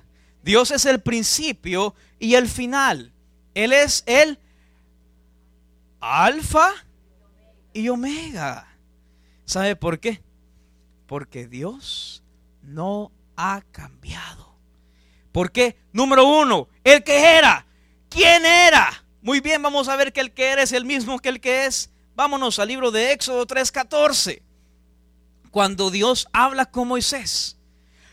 Dios 0.43 0.71
es 0.71 0.85
el 0.85 1.01
principio 1.01 1.95
y 2.19 2.35
el 2.35 2.47
final. 2.47 3.13
Él 3.53 3.71
es 3.71 4.03
el 4.05 4.39
alfa 5.99 6.69
y 7.73 7.87
omega. 7.89 8.67
¿Sabe 9.45 9.75
por 9.75 9.99
qué? 9.99 10.21
Porque 11.13 11.45
Dios 11.45 12.23
no 12.63 13.11
ha 13.37 13.61
cambiado. 13.71 14.57
¿Por 15.31 15.51
qué? 15.51 15.77
Número 15.91 16.25
uno, 16.25 16.69
el 16.83 17.03
que 17.03 17.37
era. 17.37 17.67
¿Quién 18.09 18.43
era? 18.47 19.05
Muy 19.21 19.39
bien, 19.39 19.61
vamos 19.61 19.89
a 19.89 19.95
ver 19.95 20.11
que 20.11 20.21
el 20.21 20.31
que 20.31 20.45
era 20.47 20.63
es 20.63 20.71
el 20.71 20.85
mismo 20.85 21.19
que 21.19 21.29
el 21.29 21.39
que 21.39 21.67
es. 21.67 21.91
Vámonos 22.15 22.57
al 22.57 22.69
libro 22.69 22.89
de 22.89 23.11
Éxodo 23.11 23.45
3:14. 23.45 24.41
Cuando 25.51 25.91
Dios 25.91 26.27
habla 26.33 26.65
con 26.65 26.87
Moisés. 26.87 27.59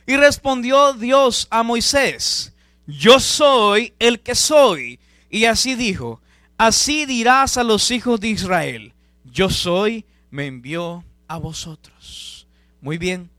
Y 0.07 0.19
respondió 0.19 0.93
Dios 0.93 1.49
a 1.51 1.63
Moisés, 1.63 2.53
yo 2.87 3.19
soy 3.19 3.95
el 3.99 4.21
que 4.21 4.35
soy. 4.35 5.01
Y 5.31 5.47
así 5.47 5.75
dijo, 5.75 6.21
Así 6.59 7.07
dirás 7.07 7.57
a 7.57 7.65
los 7.65 7.91
hijos 7.93 8.21
de 8.21 8.29
Israel, 8.29 8.93
yo 9.25 9.49
soy, 9.49 10.05
me 10.31 10.47
envió 10.47 11.03
a 11.29 11.39
vosotros. 11.39 11.90
Muy 12.81 12.99
bien. 12.99 13.31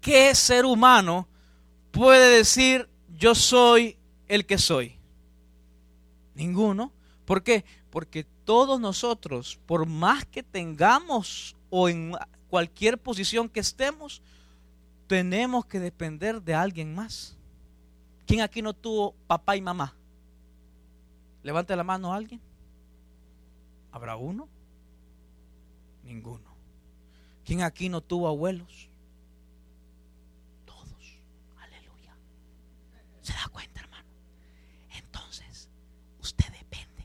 ¿Qué 0.00 0.34
ser 0.34 0.64
humano 0.64 1.26
puede 1.90 2.36
decir, 2.36 2.88
yo 3.16 3.34
soy 3.34 3.96
el 4.28 4.46
que 4.46 4.58
soy? 4.58 4.98
Ninguno. 6.34 6.92
¿Por 7.24 7.42
qué? 7.42 7.64
Porque 7.90 8.24
todos 8.44 8.78
nosotros, 8.78 9.58
por 9.66 9.86
más 9.86 10.24
que 10.24 10.42
tengamos 10.42 11.56
o 11.70 11.88
en 11.88 12.14
cualquier 12.48 12.98
posición 12.98 13.48
que 13.48 13.60
estemos, 13.60 14.22
tenemos 15.08 15.66
que 15.66 15.80
depender 15.80 16.40
de 16.42 16.54
alguien 16.54 16.94
más. 16.94 17.36
¿Quién 18.26 18.40
aquí 18.40 18.62
no 18.62 18.74
tuvo 18.74 19.14
papá 19.26 19.56
y 19.56 19.60
mamá? 19.60 19.94
Levante 21.42 21.74
la 21.76 21.84
mano 21.84 22.12
alguien. 22.12 22.40
¿Habrá 23.92 24.16
uno? 24.16 24.48
Ninguno. 26.02 26.55
¿Quién 27.46 27.62
aquí 27.62 27.88
no 27.88 28.00
tuvo 28.00 28.26
abuelos? 28.26 28.88
Todos. 30.64 31.20
Aleluya. 31.62 32.12
¿Se 33.22 33.32
da 33.32 33.46
cuenta, 33.52 33.80
hermano? 33.82 34.08
Entonces, 34.90 35.68
usted 36.20 36.46
depende 36.48 37.04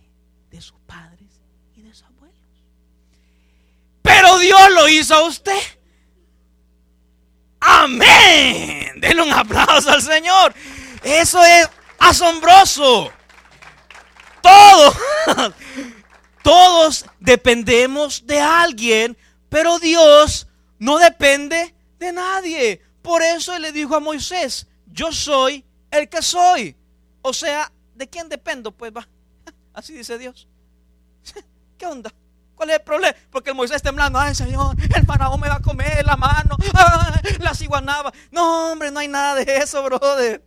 de 0.49 0.59
sus 0.59 0.79
padres 0.87 1.41
y 1.75 1.83
de 1.83 1.93
sus 1.93 2.03
abuelos. 2.03 2.35
Pero 4.01 4.39
Dios 4.39 4.71
lo 4.71 4.89
hizo 4.89 5.13
a 5.13 5.27
usted. 5.27 5.61
Amén. 7.59 8.99
Denle 8.99 9.21
un 9.21 9.31
aplauso 9.31 9.91
al 9.91 10.01
Señor. 10.01 10.55
Eso 11.03 11.43
es 11.43 11.69
asombroso. 11.99 13.11
Todos, 14.41 14.95
todos 16.41 17.05
dependemos 17.19 18.25
de 18.25 18.39
alguien, 18.39 19.15
pero 19.51 19.79
Dios 19.79 20.47
no 20.79 20.97
depende 20.97 21.75
de 21.99 22.13
nadie. 22.13 22.81
Por 23.01 23.21
eso 23.21 23.53
Él 23.53 23.63
le 23.63 23.73
dijo 23.73 23.93
a 23.93 23.99
Moisés, 23.99 24.65
yo 24.87 25.11
soy 25.11 25.65
el 25.91 26.07
que 26.07 26.21
soy. 26.21 26.73
O 27.21 27.33
sea, 27.33 27.69
¿de 27.93 28.07
quién 28.07 28.29
dependo? 28.29 28.71
Pues 28.71 28.93
va, 28.95 29.05
así 29.73 29.91
dice 29.91 30.17
Dios. 30.17 30.47
¿Qué 31.77 31.85
onda? 31.85 32.13
¿Cuál 32.55 32.69
es 32.69 32.77
el 32.77 32.81
problema? 32.83 33.13
Porque 33.29 33.49
el 33.49 33.57
Moisés 33.57 33.81
temblando, 33.81 34.19
ay 34.19 34.35
Señor, 34.35 34.77
el 34.95 35.05
faraón 35.05 35.41
me 35.41 35.49
va 35.49 35.55
a 35.55 35.61
comer 35.61 36.05
la 36.05 36.15
mano, 36.15 36.55
la 37.39 37.53
ciguanaba. 37.53 38.13
No, 38.31 38.71
hombre, 38.71 38.89
no 38.89 39.01
hay 39.01 39.09
nada 39.09 39.35
de 39.35 39.57
eso, 39.57 39.83
brother. 39.83 40.45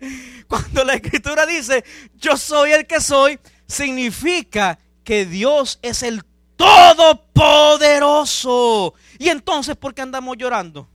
Cuando 0.49 0.83
la 0.83 0.95
escritura 0.95 1.45
dice, 1.45 1.85
yo 2.15 2.39
soy 2.39 2.73
el 2.73 2.87
que 2.87 3.03
soy, 3.03 3.39
significa 3.67 4.79
que 5.05 5.27
Dios 5.27 5.79
es 5.83 6.03
el 6.03 6.25
todopoderoso. 6.57 8.95
Y 9.19 9.29
entonces, 9.29 9.77
¿por 9.77 9.95
qué 9.95 10.03
andamos 10.03 10.37
llorando? 10.37 10.89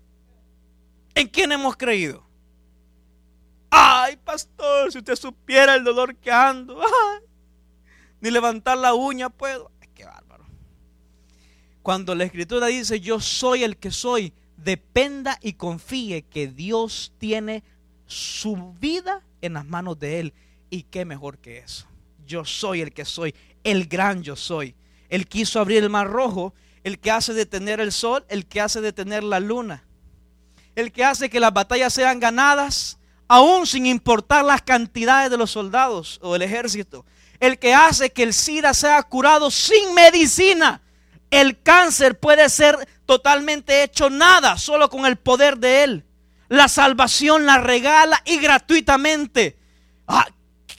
¿En 1.16 1.28
quién 1.28 1.51
hemos 1.51 1.75
creído? 1.75 2.24
Ay, 3.70 4.16
pastor, 4.18 4.92
si 4.92 4.98
usted 4.98 5.16
supiera 5.16 5.75
el 5.75 5.84
dolor 5.84 6.16
que 6.16 6.32
ando, 6.32 6.82
ni 8.22 8.32
levantar 8.32 8.78
la 8.78 8.94
uña 8.94 9.30
puedo. 9.30 9.72
Cuando 11.82 12.13
la 12.13 12.25
escritura 12.25 12.68
dice 12.68 13.00
yo 13.00 13.20
soy 13.20 13.63
el 13.63 13.78
que 13.78 13.89
soy, 13.89 14.34
dependa 14.58 15.39
y 15.42 15.54
confíe 15.54 16.24
que 16.24 16.48
Dios 16.48 17.13
tiene 17.18 17.63
su 18.06 18.74
vida 18.80 19.24
en 19.42 19.54
las 19.54 19.66
manos 19.66 19.98
de 19.98 20.20
Él. 20.20 20.34
Y 20.70 20.84
qué 20.84 21.06
mejor 21.06 21.39
que 21.39 21.60
eso. 21.60 21.88
Yo 22.28 22.46
soy 22.46 22.82
el 22.82 22.94
que 22.94 23.06
soy, 23.06 23.34
el 23.63 23.88
gran 23.88 24.22
yo 24.22 24.36
soy. 24.36 24.75
Él 25.10 25.28
quiso 25.28 25.60
abrir 25.60 25.84
el 25.84 25.89
mar 25.89 26.08
rojo, 26.08 26.54
el 26.84 27.00
que 27.00 27.12
hace 27.12 27.34
detener 27.34 27.80
el 27.80 27.92
sol, 27.92 28.25
el 28.30 28.46
que 28.46 28.62
hace 28.62 28.82
detener 28.82 29.24
la 29.24 29.39
luna, 29.39 29.84
el 30.75 30.92
que 30.92 31.04
hace 31.04 31.30
que 31.30 31.39
las 31.39 31.54
batallas 31.54 31.94
sean 31.94 32.20
ganadas, 32.20 32.98
aún 33.28 33.68
sin 33.68 33.86
importar 33.86 34.46
las 34.46 34.62
cantidades 34.62 35.30
de 35.30 35.38
los 35.38 35.51
soldados 35.51 36.20
o 36.22 36.36
el 36.36 36.42
ejército, 36.42 37.06
el 37.39 37.60
que 37.60 37.74
hace 37.74 38.12
que 38.12 38.24
el 38.24 38.34
SIDA 38.34 38.74
sea 38.74 39.01
curado 39.04 39.51
sin 39.51 39.94
medicina 39.94 40.82
el 41.32 41.62
cáncer 41.62 42.20
puede 42.20 42.50
ser 42.50 42.88
totalmente 43.06 43.84
hecho 43.84 44.10
nada, 44.10 44.58
solo 44.58 44.89
con 44.89 45.06
el 45.06 45.18
poder 45.18 45.58
de 45.58 45.84
Él. 45.84 46.06
La 46.48 46.68
salvación 46.68 47.46
la 47.46 47.60
regala 47.60 48.22
y 48.25 48.39
gratuitamente. 48.39 49.60
¿A 50.08 50.22
ah, 50.22 50.28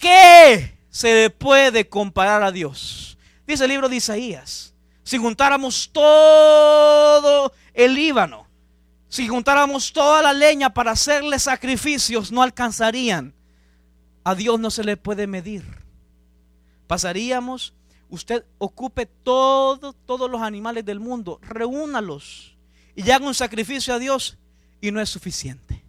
qué 0.01 0.77
se 0.91 1.31
puede 1.31 1.89
comparar 1.89 2.43
a 2.43 2.51
Dios? 2.51 3.10
Dice 3.51 3.65
el 3.65 3.71
libro 3.71 3.89
de 3.89 3.97
Isaías. 3.97 4.73
Si 5.03 5.19
juntáramos 5.19 5.91
todo 5.93 7.53
el 7.75 7.95
Líbano, 7.95 8.47
si 9.09 9.27
juntáramos 9.27 9.93
toda 9.93 10.23
la 10.23 10.33
leña 10.33 10.73
para 10.73 10.93
hacerle 10.93 11.37
sacrificios, 11.41 12.31
no 12.31 12.43
alcanzarían. 12.43 13.35
A 14.23 14.37
Dios 14.37 14.61
no 14.61 14.71
se 14.71 14.85
le 14.85 14.97
puede 14.97 15.27
medir. 15.27 15.65
Pasaríamos 16.87 17.75
usted 18.09 18.45
ocupe 18.59 19.07
todo, 19.07 19.95
todos 19.95 20.31
los 20.31 20.43
animales 20.43 20.85
del 20.85 21.01
mundo, 21.01 21.41
reúnalos 21.43 22.57
y 22.95 23.11
haga 23.11 23.27
un 23.27 23.35
sacrificio 23.35 23.95
a 23.95 23.99
Dios 23.99 24.39
y 24.81 24.93
no 24.93 25.01
es 25.01 25.09
suficiente. 25.09 25.83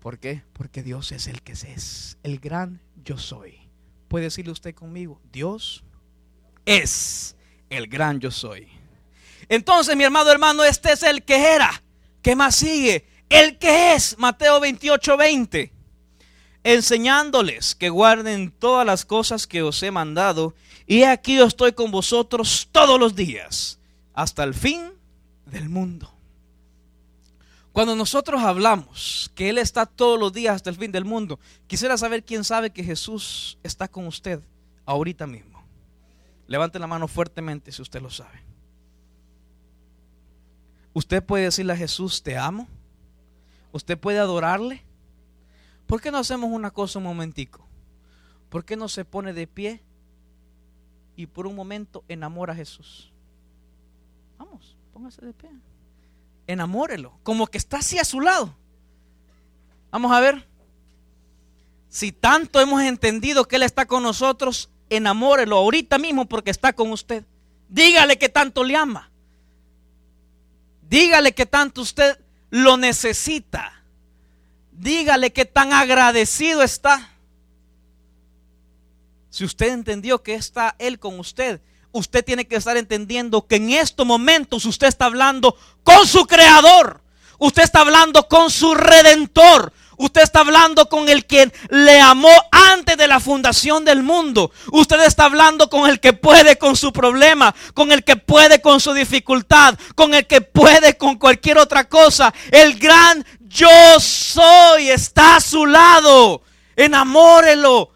¿Por 0.00 0.18
qué? 0.18 0.42
Porque 0.54 0.82
Dios 0.82 1.12
es 1.12 1.26
el 1.26 1.42
que 1.42 1.52
es, 1.52 2.16
el 2.22 2.38
gran 2.38 2.80
yo 3.04 3.18
soy. 3.18 3.67
Puede 4.08 4.24
decirle 4.24 4.52
usted 4.52 4.74
conmigo, 4.74 5.20
Dios 5.32 5.84
es 6.64 7.36
el 7.70 7.86
gran 7.86 8.20
yo 8.20 8.30
soy. 8.30 8.68
Entonces, 9.48 9.96
mi 9.96 10.04
hermano 10.04 10.30
hermano, 10.30 10.64
este 10.64 10.92
es 10.92 11.02
el 11.02 11.22
que 11.22 11.54
era. 11.54 11.82
¿Qué 12.22 12.34
más 12.34 12.56
sigue? 12.56 13.06
El 13.28 13.58
que 13.58 13.94
es, 13.94 14.18
Mateo 14.18 14.60
28, 14.60 15.16
20 15.16 15.78
enseñándoles 16.64 17.74
que 17.74 17.88
guarden 17.88 18.50
todas 18.50 18.84
las 18.84 19.04
cosas 19.04 19.46
que 19.46 19.62
os 19.62 19.82
he 19.82 19.90
mandado, 19.90 20.54
y 20.86 21.02
aquí 21.04 21.36
yo 21.36 21.46
estoy 21.46 21.72
con 21.72 21.90
vosotros 21.90 22.68
todos 22.72 22.98
los 22.98 23.14
días, 23.14 23.78
hasta 24.12 24.44
el 24.44 24.54
fin 24.54 24.92
del 25.46 25.68
mundo. 25.68 26.12
Cuando 27.78 27.94
nosotros 27.94 28.42
hablamos 28.42 29.30
que 29.36 29.50
Él 29.50 29.56
está 29.56 29.86
todos 29.86 30.18
los 30.18 30.32
días 30.32 30.56
hasta 30.56 30.68
el 30.68 30.74
fin 30.74 30.90
del 30.90 31.04
mundo, 31.04 31.38
quisiera 31.68 31.96
saber 31.96 32.24
quién 32.24 32.42
sabe 32.42 32.70
que 32.70 32.82
Jesús 32.82 33.56
está 33.62 33.86
con 33.86 34.08
usted 34.08 34.40
ahorita 34.84 35.28
mismo. 35.28 35.62
Levante 36.48 36.80
la 36.80 36.88
mano 36.88 37.06
fuertemente 37.06 37.70
si 37.70 37.80
usted 37.80 38.02
lo 38.02 38.10
sabe. 38.10 38.42
Usted 40.92 41.22
puede 41.22 41.44
decirle 41.44 41.72
a 41.72 41.76
Jesús, 41.76 42.20
te 42.20 42.36
amo. 42.36 42.66
Usted 43.70 43.96
puede 43.96 44.18
adorarle. 44.18 44.82
¿Por 45.86 46.00
qué 46.00 46.10
no 46.10 46.18
hacemos 46.18 46.50
una 46.50 46.72
cosa 46.72 46.98
un 46.98 47.04
momentico? 47.04 47.64
¿Por 48.48 48.64
qué 48.64 48.74
no 48.74 48.88
se 48.88 49.04
pone 49.04 49.32
de 49.32 49.46
pie 49.46 49.84
y 51.14 51.26
por 51.26 51.46
un 51.46 51.54
momento 51.54 52.02
enamora 52.08 52.54
a 52.54 52.56
Jesús? 52.56 53.12
Vamos, 54.36 54.76
póngase 54.92 55.24
de 55.24 55.32
pie. 55.32 55.50
Enamórelo, 56.48 57.20
como 57.22 57.46
que 57.46 57.58
está 57.58 57.76
así 57.76 57.98
a 57.98 58.04
su 58.04 58.20
lado. 58.20 58.56
Vamos 59.92 60.10
a 60.10 60.18
ver. 60.18 60.48
Si 61.90 62.10
tanto 62.10 62.60
hemos 62.60 62.82
entendido 62.82 63.46
que 63.46 63.56
Él 63.56 63.62
está 63.62 63.86
con 63.86 64.02
nosotros, 64.02 64.70
enamórelo 64.90 65.56
ahorita 65.56 65.98
mismo 65.98 66.24
porque 66.24 66.50
está 66.50 66.72
con 66.72 66.90
usted. 66.90 67.24
Dígale 67.68 68.18
que 68.18 68.30
tanto 68.30 68.64
le 68.64 68.76
ama. 68.76 69.10
Dígale 70.88 71.34
que 71.34 71.44
tanto 71.44 71.82
usted 71.82 72.18
lo 72.50 72.78
necesita. 72.78 73.84
Dígale 74.72 75.32
que 75.34 75.44
tan 75.44 75.74
agradecido 75.74 76.62
está. 76.62 77.10
Si 79.28 79.44
usted 79.44 79.72
entendió 79.72 80.22
que 80.22 80.34
está 80.34 80.76
Él 80.78 80.98
con 80.98 81.18
usted, 81.20 81.60
usted 81.92 82.24
tiene 82.24 82.46
que 82.46 82.56
estar 82.56 82.76
entendiendo 82.76 83.46
que 83.46 83.56
en 83.56 83.70
estos 83.70 84.06
momentos 84.06 84.64
usted 84.64 84.86
está 84.86 85.06
hablando 85.06 85.56
con 85.82 86.06
su 86.06 86.26
Creador. 86.26 87.02
Usted 87.38 87.62
está 87.62 87.80
hablando 87.80 88.28
con 88.28 88.50
su 88.50 88.74
Redentor. 88.74 89.72
Usted 89.96 90.22
está 90.22 90.40
hablando 90.40 90.88
con 90.88 91.08
el 91.08 91.26
que 91.26 91.52
le 91.70 92.00
amó 92.00 92.32
antes 92.52 92.96
de 92.96 93.08
la 93.08 93.18
fundación 93.18 93.84
del 93.84 94.04
mundo. 94.04 94.52
Usted 94.70 95.00
está 95.04 95.24
hablando 95.24 95.68
con 95.68 95.90
el 95.90 95.98
que 95.98 96.12
puede 96.12 96.56
con 96.56 96.76
su 96.76 96.92
problema, 96.92 97.52
con 97.74 97.90
el 97.90 98.04
que 98.04 98.16
puede 98.16 98.60
con 98.60 98.78
su 98.78 98.92
dificultad, 98.92 99.76
con 99.96 100.14
el 100.14 100.26
que 100.26 100.40
puede 100.40 100.96
con 100.96 101.16
cualquier 101.16 101.58
otra 101.58 101.88
cosa. 101.88 102.32
El 102.52 102.78
gran 102.78 103.26
yo 103.40 103.98
soy 103.98 104.90
está 104.90 105.36
a 105.36 105.40
su 105.40 105.66
lado. 105.66 106.42
Enamórelo. 106.76 107.90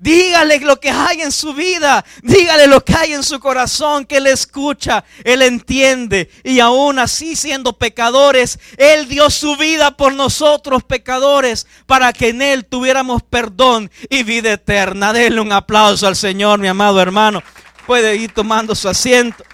Dígale 0.00 0.58
lo 0.60 0.80
que 0.80 0.90
hay 0.90 1.20
en 1.20 1.30
su 1.30 1.52
vida. 1.52 2.02
Dígale 2.22 2.66
lo 2.66 2.82
que 2.82 2.94
hay 2.94 3.12
en 3.12 3.22
su 3.22 3.38
corazón, 3.38 4.06
que 4.06 4.16
Él 4.16 4.28
escucha, 4.28 5.04
Él 5.24 5.42
entiende. 5.42 6.30
Y 6.42 6.60
aún 6.60 6.98
así, 6.98 7.36
siendo 7.36 7.76
pecadores, 7.76 8.58
Él 8.78 9.08
dio 9.08 9.28
su 9.28 9.56
vida 9.56 9.98
por 9.98 10.14
nosotros, 10.14 10.84
pecadores, 10.84 11.66
para 11.84 12.14
que 12.14 12.30
en 12.30 12.40
Él 12.40 12.64
tuviéramos 12.64 13.22
perdón 13.22 13.90
y 14.08 14.22
vida 14.22 14.54
eterna. 14.54 15.12
Denle 15.12 15.42
un 15.42 15.52
aplauso 15.52 16.06
al 16.06 16.16
Señor, 16.16 16.58
mi 16.60 16.68
amado 16.68 16.98
hermano. 17.02 17.42
Puede 17.86 18.16
ir 18.16 18.32
tomando 18.32 18.74
su 18.74 18.88
asiento. 18.88 19.44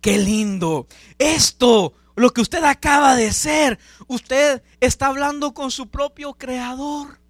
Qué 0.00 0.18
lindo. 0.18 0.88
Esto 1.16 1.94
lo 2.16 2.32
que 2.32 2.40
usted 2.40 2.64
acaba 2.64 3.14
de 3.14 3.32
ser. 3.32 3.78
Usted 4.08 4.64
está 4.80 5.06
hablando 5.06 5.54
con 5.54 5.70
su 5.70 5.86
propio 5.86 6.34
creador. 6.34 7.20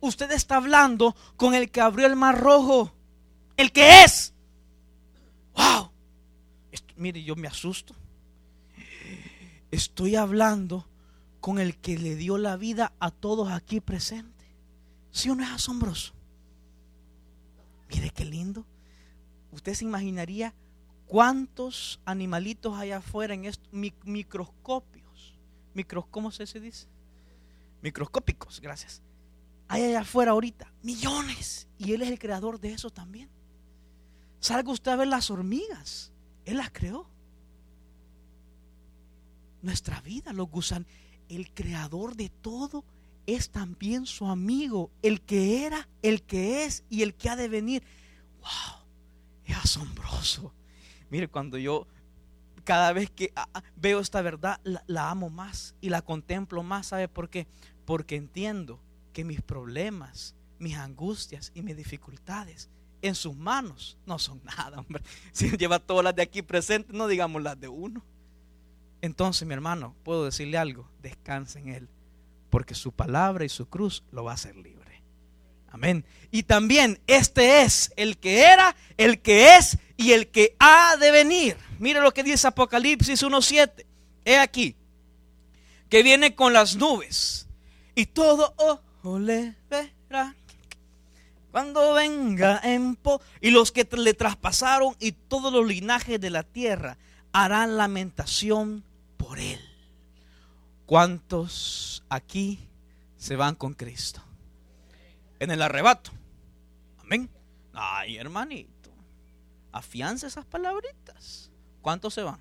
Usted 0.00 0.30
está 0.32 0.56
hablando 0.56 1.16
con 1.36 1.54
el 1.54 1.70
que 1.70 1.80
abrió 1.80 2.06
el 2.06 2.16
mar 2.16 2.38
rojo. 2.40 2.92
El 3.56 3.72
que 3.72 4.04
es. 4.04 4.34
Wow. 5.54 5.90
mire, 6.96 7.22
yo 7.22 7.36
me 7.36 7.48
asusto. 7.48 7.94
Estoy 9.70 10.16
hablando 10.16 10.86
con 11.40 11.58
el 11.58 11.76
que 11.76 11.98
le 11.98 12.16
dio 12.16 12.38
la 12.38 12.56
vida 12.56 12.92
a 13.00 13.10
todos 13.10 13.50
aquí 13.50 13.80
presentes. 13.80 14.46
¿Sí 15.10 15.30
o 15.30 15.34
no 15.34 15.42
es 15.44 15.50
asombroso? 15.50 16.12
Mire 17.88 18.10
qué 18.10 18.24
lindo. 18.24 18.66
Usted 19.50 19.74
se 19.74 19.84
imaginaría 19.84 20.54
¿Cuántos 21.06 22.00
animalitos 22.04 22.76
hay 22.76 22.90
afuera 22.90 23.32
en 23.32 23.44
estos 23.44 23.72
microscopios? 23.72 25.38
Micros, 25.72 26.06
¿Cómo 26.10 26.32
se 26.32 26.44
dice? 26.60 26.88
Microscópicos, 27.80 28.60
gracias. 28.60 29.02
Hay 29.68 29.82
allá 29.84 30.00
afuera 30.00 30.32
ahorita 30.32 30.72
millones. 30.82 31.68
Y 31.78 31.92
Él 31.92 32.02
es 32.02 32.08
el 32.08 32.18
creador 32.18 32.60
de 32.60 32.72
eso 32.72 32.90
también. 32.90 33.28
Salga 34.40 34.70
usted 34.70 34.92
a 34.92 34.96
ver 34.96 35.08
las 35.08 35.30
hormigas. 35.30 36.12
Él 36.44 36.58
las 36.58 36.70
creó. 36.70 37.08
Nuestra 39.62 40.00
vida, 40.00 40.32
los 40.32 40.48
gusanos. 40.48 40.88
El 41.28 41.52
creador 41.52 42.14
de 42.14 42.28
todo 42.28 42.84
es 43.26 43.50
también 43.50 44.06
su 44.06 44.26
amigo. 44.26 44.90
El 45.02 45.20
que 45.20 45.66
era, 45.66 45.88
el 46.02 46.22
que 46.22 46.64
es 46.64 46.84
y 46.88 47.02
el 47.02 47.14
que 47.14 47.28
ha 47.28 47.36
de 47.36 47.48
venir. 47.48 47.82
¡Wow! 48.40 48.86
Es 49.44 49.56
asombroso. 49.56 50.54
Mire, 51.10 51.28
cuando 51.28 51.58
yo 51.58 51.86
cada 52.64 52.92
vez 52.92 53.10
que 53.10 53.32
ah, 53.36 53.48
ah, 53.54 53.62
veo 53.76 54.00
esta 54.00 54.22
verdad, 54.22 54.60
la, 54.64 55.10
amo 55.10 55.30
más 55.30 55.74
y 55.80 55.88
la 55.88 56.02
contemplo 56.02 56.62
más. 56.62 56.88
¿Sabe 56.88 57.08
por 57.08 57.30
qué? 57.30 57.46
Porque 57.84 58.16
entiendo 58.16 58.80
que 59.16 59.24
mis 59.24 59.40
problemas, 59.40 60.34
mis 60.58 60.76
angustias 60.76 61.50
y 61.54 61.62
mis 61.62 61.74
dificultades 61.74 62.68
en 63.00 63.14
sus 63.14 63.34
manos 63.34 63.96
no 64.04 64.18
son 64.18 64.42
nada, 64.44 64.78
hombre. 64.78 65.02
Si 65.32 65.56
lleva 65.56 65.78
todas 65.78 66.04
las 66.04 66.14
de 66.14 66.20
aquí 66.20 66.42
presentes, 66.42 66.94
no 66.94 67.08
digamos 67.08 67.42
las 67.42 67.58
de 67.58 67.66
uno. 67.66 68.04
Entonces, 69.00 69.48
mi 69.48 69.54
hermano, 69.54 69.96
puedo 70.04 70.26
decirle 70.26 70.58
algo, 70.58 70.90
descanse 71.00 71.60
en 71.60 71.68
Él, 71.70 71.88
porque 72.50 72.74
su 72.74 72.92
palabra 72.92 73.46
y 73.46 73.48
su 73.48 73.70
cruz 73.70 74.04
lo 74.12 74.22
va 74.22 74.32
a 74.32 74.34
hacer 74.34 74.54
libre. 74.54 75.02
Amén. 75.70 76.04
Y 76.30 76.42
también 76.42 77.00
este 77.06 77.62
es 77.62 77.94
el 77.96 78.18
que 78.18 78.42
era, 78.42 78.76
el 78.98 79.22
que 79.22 79.56
es 79.56 79.78
y 79.96 80.12
el 80.12 80.28
que 80.28 80.56
ha 80.58 80.98
de 80.98 81.10
venir. 81.10 81.56
Mire 81.78 82.02
lo 82.02 82.12
que 82.12 82.22
dice 82.22 82.48
Apocalipsis 82.48 83.22
1.7. 83.22 83.86
He 84.26 84.36
aquí, 84.36 84.76
que 85.88 86.02
viene 86.02 86.34
con 86.34 86.52
las 86.52 86.76
nubes 86.76 87.48
y 87.94 88.04
todo 88.04 88.52
ojo 88.58 88.85
le 89.18 89.54
verá. 89.70 90.34
Cuando 91.52 91.94
venga 91.94 92.60
en 92.62 92.96
po 92.96 93.20
y 93.40 93.50
los 93.50 93.72
que 93.72 93.88
le 93.96 94.12
traspasaron 94.12 94.94
y 94.98 95.12
todos 95.12 95.52
los 95.52 95.66
linajes 95.66 96.20
de 96.20 96.30
la 96.30 96.42
tierra 96.42 96.98
harán 97.32 97.76
lamentación 97.76 98.84
por 99.16 99.38
él. 99.38 99.60
¿Cuántos 100.84 102.04
aquí 102.08 102.58
se 103.16 103.36
van 103.36 103.54
con 103.54 103.74
Cristo? 103.74 104.22
En 105.38 105.50
el 105.50 105.62
arrebato. 105.62 106.10
Amén. 106.98 107.30
Ay, 107.72 108.16
hermanito. 108.16 108.90
Afianza 109.72 110.26
esas 110.26 110.44
palabritas. 110.44 111.50
¿Cuántos 111.80 112.14
se 112.14 112.22
van? 112.22 112.38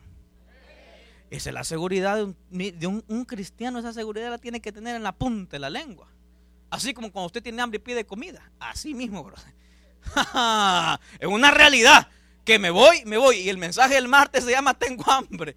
Esa 1.29 1.49
es 1.49 1.53
la 1.53 1.63
seguridad 1.63 2.17
de, 2.49 2.87
un, 2.87 3.25
cristiano. 3.25 3.79
Esa 3.79 3.93
seguridad 3.93 4.29
la 4.29 4.37
tiene 4.37 4.61
que 4.61 4.71
tener 4.71 4.95
en 4.95 5.03
la 5.03 5.11
punta 5.11 5.55
de 5.55 5.59
la 5.59 5.69
lengua. 5.69 6.07
Así 6.69 6.93
como 6.93 7.11
cuando 7.11 7.27
usted 7.27 7.43
tiene 7.43 7.61
hambre 7.61 7.77
y 7.77 7.79
pide 7.79 8.05
comida. 8.05 8.51
Así 8.59 8.93
mismo, 8.93 9.23
bro. 9.23 9.35
es 11.19 11.27
una 11.27 11.51
realidad. 11.51 12.09
Que 12.43 12.59
me 12.59 12.69
voy, 12.69 13.03
me 13.05 13.17
voy. 13.17 13.37
Y 13.37 13.49
el 13.49 13.57
mensaje 13.57 13.95
del 13.95 14.07
martes 14.07 14.43
se 14.43 14.51
llama 14.51 14.73
Tengo 14.73 15.09
hambre. 15.09 15.55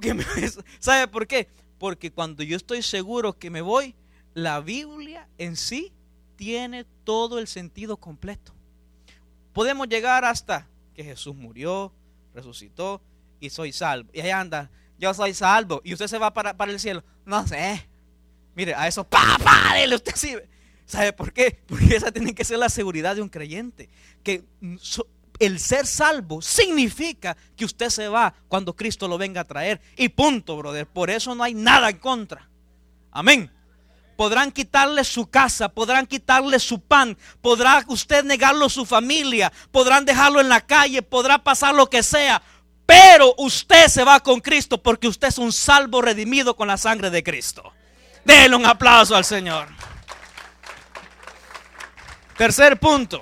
¿Sabe 0.78 1.08
por 1.08 1.26
qué? 1.26 1.48
Porque 1.78 2.12
cuando 2.12 2.42
yo 2.42 2.56
estoy 2.56 2.82
seguro 2.82 3.38
que 3.38 3.50
me 3.50 3.60
voy, 3.60 3.94
la 4.34 4.60
Biblia 4.60 5.28
en 5.38 5.56
sí 5.56 5.92
tiene 6.36 6.84
todo 7.04 7.38
el 7.38 7.46
sentido 7.46 7.96
completo. 7.96 8.52
Podemos 9.52 9.88
llegar 9.88 10.24
hasta 10.24 10.68
que 10.94 11.04
Jesús 11.04 11.34
murió, 11.34 11.92
resucitó 12.34 13.02
y 13.40 13.50
soy 13.50 13.72
salvo. 13.72 14.10
Y 14.12 14.20
ahí 14.20 14.30
anda, 14.30 14.70
yo 14.98 15.12
soy 15.14 15.34
salvo. 15.34 15.80
Y 15.84 15.92
usted 15.92 16.06
se 16.06 16.18
va 16.18 16.32
para, 16.32 16.56
para 16.56 16.72
el 16.72 16.80
cielo. 16.80 17.02
No 17.24 17.46
sé. 17.46 17.89
Mire, 18.54 18.74
a 18.74 18.88
eso, 18.88 19.04
papá, 19.04 19.74
dele 19.74 19.96
usted 19.96 20.12
sí. 20.16 20.36
¿Sabe 20.86 21.12
por 21.12 21.32
qué? 21.32 21.60
Porque 21.66 21.96
esa 21.96 22.10
tiene 22.10 22.34
que 22.34 22.44
ser 22.44 22.58
la 22.58 22.68
seguridad 22.68 23.14
de 23.14 23.22
un 23.22 23.28
creyente. 23.28 23.88
Que 24.24 24.44
el 25.38 25.58
ser 25.60 25.86
salvo 25.86 26.42
significa 26.42 27.36
que 27.56 27.64
usted 27.64 27.90
se 27.90 28.08
va 28.08 28.34
cuando 28.48 28.74
Cristo 28.74 29.06
lo 29.06 29.16
venga 29.16 29.42
a 29.42 29.46
traer. 29.46 29.80
Y 29.96 30.08
punto, 30.08 30.56
brother. 30.56 30.86
Por 30.86 31.10
eso 31.10 31.34
no 31.34 31.44
hay 31.44 31.54
nada 31.54 31.90
en 31.90 31.98
contra. 31.98 32.48
Amén. 33.12 33.50
Podrán 34.16 34.52
quitarle 34.52 35.02
su 35.04 35.30
casa, 35.30 35.70
podrán 35.70 36.06
quitarle 36.06 36.58
su 36.58 36.78
pan, 36.78 37.16
podrá 37.40 37.82
usted 37.88 38.22
negarlo 38.22 38.66
a 38.66 38.70
su 38.70 38.84
familia, 38.84 39.50
podrán 39.70 40.04
dejarlo 40.04 40.42
en 40.42 40.50
la 40.50 40.60
calle, 40.60 41.00
podrá 41.00 41.42
pasar 41.42 41.74
lo 41.74 41.88
que 41.88 42.02
sea. 42.02 42.42
Pero 42.84 43.34
usted 43.38 43.86
se 43.86 44.04
va 44.04 44.20
con 44.20 44.40
Cristo 44.40 44.82
porque 44.82 45.08
usted 45.08 45.28
es 45.28 45.38
un 45.38 45.52
salvo 45.52 46.02
redimido 46.02 46.54
con 46.54 46.68
la 46.68 46.76
sangre 46.76 47.08
de 47.08 47.22
Cristo. 47.22 47.72
Denle 48.24 48.56
un 48.56 48.66
aplauso 48.66 49.16
al 49.16 49.24
Señor. 49.24 49.68
Tercer 52.36 52.78
punto 52.78 53.20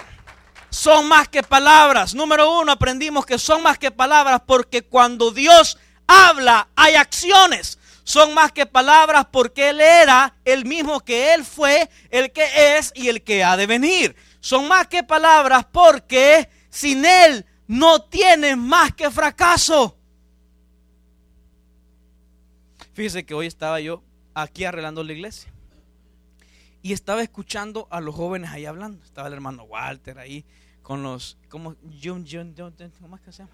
son 0.70 1.08
más 1.08 1.28
que 1.28 1.42
palabras. 1.42 2.14
Número 2.14 2.60
uno, 2.60 2.72
aprendimos 2.72 3.26
que 3.26 3.38
son 3.38 3.62
más 3.62 3.78
que 3.78 3.90
palabras 3.90 4.42
porque 4.46 4.82
cuando 4.82 5.30
Dios 5.30 5.78
habla 6.06 6.68
hay 6.76 6.94
acciones. 6.94 7.78
Son 8.04 8.32
más 8.32 8.52
que 8.52 8.64
palabras 8.64 9.26
porque 9.30 9.70
Él 9.70 9.80
era 9.80 10.34
el 10.44 10.64
mismo 10.64 11.00
que 11.00 11.34
Él 11.34 11.44
fue, 11.44 11.90
el 12.10 12.32
que 12.32 12.78
es 12.78 12.92
y 12.94 13.08
el 13.08 13.22
que 13.22 13.44
ha 13.44 13.56
de 13.56 13.66
venir. 13.66 14.16
Son 14.40 14.66
más 14.66 14.86
que 14.86 15.02
palabras 15.02 15.66
porque 15.70 16.48
sin 16.70 17.04
Él 17.04 17.44
no 17.66 18.02
tienes 18.02 18.56
más 18.56 18.94
que 18.94 19.10
fracaso. 19.10 19.98
Fíjese 22.94 23.26
que 23.26 23.34
hoy 23.34 23.46
estaba 23.46 23.78
yo 23.80 24.02
aquí 24.42 24.64
arreglando 24.64 25.02
la 25.04 25.12
iglesia. 25.12 25.52
Y 26.82 26.92
estaba 26.92 27.22
escuchando 27.22 27.88
a 27.90 28.00
los 28.00 28.14
jóvenes 28.14 28.50
ahí 28.50 28.64
hablando. 28.64 29.04
Estaba 29.04 29.28
el 29.28 29.34
hermano 29.34 29.64
Walter 29.64 30.18
ahí 30.18 30.44
con 30.82 31.02
los, 31.02 31.36
como, 31.48 31.74
¿cómo 31.74 33.16
es 33.16 33.22
que 33.22 33.32
se 33.32 33.38
llama? 33.38 33.52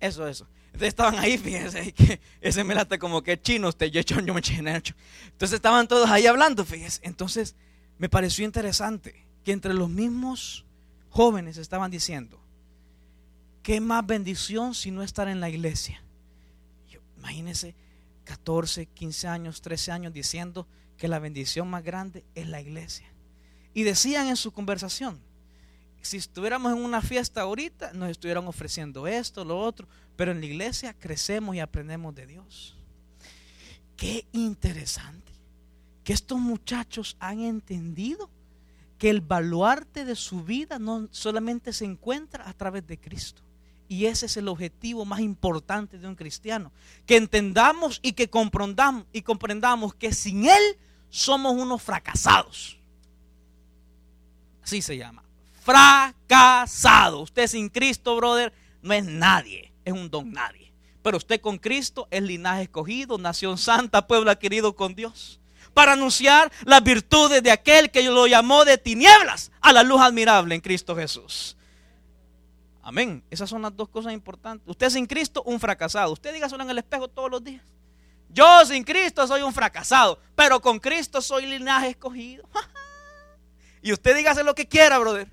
Eso, 0.00 0.28
eso. 0.28 0.46
Entonces 0.66 0.88
estaban 0.88 1.18
ahí, 1.18 1.38
fíjense, 1.38 1.92
que 1.92 2.20
ese 2.40 2.64
me 2.64 2.74
late 2.74 2.98
como 2.98 3.22
que 3.22 3.40
chino, 3.40 3.68
usted, 3.68 3.86
yo, 3.86 4.00
yo, 4.02 4.20
yo 4.20 4.34
me 4.34 4.40
Entonces 4.40 5.52
estaban 5.52 5.88
todos 5.88 6.10
ahí 6.10 6.26
hablando, 6.26 6.64
fíjense. 6.64 7.00
Entonces 7.04 7.54
me 7.98 8.08
pareció 8.08 8.44
interesante 8.44 9.24
que 9.44 9.52
entre 9.52 9.72
los 9.72 9.88
mismos 9.88 10.66
jóvenes 11.10 11.56
estaban 11.56 11.90
diciendo, 11.90 12.40
¿qué 13.62 13.80
más 13.80 14.04
bendición 14.04 14.74
si 14.74 14.90
no 14.90 15.02
estar 15.02 15.28
en 15.28 15.40
la 15.40 15.48
iglesia? 15.48 16.02
Imagínense, 17.16 17.74
14, 18.24 18.86
15 18.86 19.28
años, 19.28 19.60
13 19.60 19.92
años 19.92 20.12
diciendo 20.12 20.66
que 20.96 21.08
la 21.08 21.18
bendición 21.18 21.68
más 21.68 21.84
grande 21.84 22.24
es 22.34 22.48
la 22.48 22.60
iglesia. 22.60 23.06
Y 23.72 23.82
decían 23.82 24.28
en 24.28 24.36
su 24.36 24.52
conversación, 24.52 25.20
si 26.00 26.18
estuviéramos 26.18 26.72
en 26.72 26.84
una 26.84 27.00
fiesta 27.00 27.40
ahorita, 27.42 27.92
nos 27.94 28.10
estuvieran 28.10 28.46
ofreciendo 28.46 29.06
esto, 29.06 29.44
lo 29.44 29.58
otro, 29.58 29.88
pero 30.16 30.32
en 30.32 30.40
la 30.40 30.46
iglesia 30.46 30.94
crecemos 30.94 31.56
y 31.56 31.60
aprendemos 31.60 32.14
de 32.14 32.26
Dios. 32.26 32.76
Qué 33.96 34.26
interesante 34.32 35.32
que 36.04 36.12
estos 36.12 36.38
muchachos 36.38 37.16
han 37.18 37.40
entendido 37.40 38.30
que 38.98 39.10
el 39.10 39.22
baluarte 39.22 40.04
de 40.04 40.14
su 40.14 40.44
vida 40.44 40.78
no 40.78 41.08
solamente 41.10 41.72
se 41.72 41.84
encuentra 41.84 42.48
a 42.48 42.52
través 42.52 42.86
de 42.86 42.98
Cristo. 42.98 43.42
Y 43.94 44.06
ese 44.06 44.26
es 44.26 44.36
el 44.36 44.48
objetivo 44.48 45.04
más 45.04 45.20
importante 45.20 45.98
de 45.98 46.08
un 46.08 46.16
cristiano. 46.16 46.72
Que 47.06 47.14
entendamos 47.14 48.00
y 48.02 48.14
que 48.14 48.28
comprendamos, 48.28 49.04
y 49.12 49.22
comprendamos 49.22 49.94
que 49.94 50.12
sin 50.12 50.46
Él 50.46 50.78
somos 51.10 51.52
unos 51.52 51.80
fracasados. 51.80 52.76
Así 54.64 54.82
se 54.82 54.96
llama. 54.96 55.22
Fracasado. 55.62 57.20
Usted 57.20 57.46
sin 57.46 57.68
Cristo, 57.68 58.16
brother, 58.16 58.52
no 58.82 58.94
es 58.94 59.04
nadie. 59.04 59.70
Es 59.84 59.92
un 59.92 60.10
don 60.10 60.32
nadie. 60.32 60.72
Pero 61.00 61.18
usted 61.18 61.40
con 61.40 61.58
Cristo 61.58 62.08
es 62.10 62.24
linaje 62.24 62.62
escogido, 62.62 63.16
nación 63.16 63.58
santa, 63.58 64.08
pueblo 64.08 64.32
adquirido 64.32 64.74
con 64.74 64.96
Dios. 64.96 65.38
Para 65.72 65.92
anunciar 65.92 66.50
las 66.64 66.82
virtudes 66.82 67.44
de 67.44 67.52
aquel 67.52 67.92
que 67.92 68.02
lo 68.02 68.26
llamó 68.26 68.64
de 68.64 68.76
tinieblas 68.76 69.52
a 69.60 69.72
la 69.72 69.84
luz 69.84 70.00
admirable 70.00 70.56
en 70.56 70.60
Cristo 70.60 70.96
Jesús. 70.96 71.56
Amén. 72.84 73.24
Esas 73.30 73.48
son 73.48 73.62
las 73.62 73.74
dos 73.74 73.88
cosas 73.88 74.12
importantes. 74.12 74.68
Usted 74.68 74.90
sin 74.90 75.06
Cristo, 75.06 75.42
un 75.46 75.58
fracasado. 75.58 76.12
Usted 76.12 76.34
dígaselo 76.34 76.62
en 76.62 76.68
el 76.68 76.78
espejo 76.78 77.08
todos 77.08 77.30
los 77.30 77.42
días. 77.42 77.62
Yo 78.28 78.44
sin 78.66 78.84
Cristo 78.84 79.26
soy 79.26 79.40
un 79.40 79.54
fracasado, 79.54 80.18
pero 80.34 80.60
con 80.60 80.78
Cristo 80.78 81.22
soy 81.22 81.46
linaje 81.46 81.88
escogido. 81.90 82.46
y 83.82 83.90
usted 83.90 84.14
dígase 84.14 84.44
lo 84.44 84.54
que 84.54 84.68
quiera, 84.68 84.98
brother. 84.98 85.28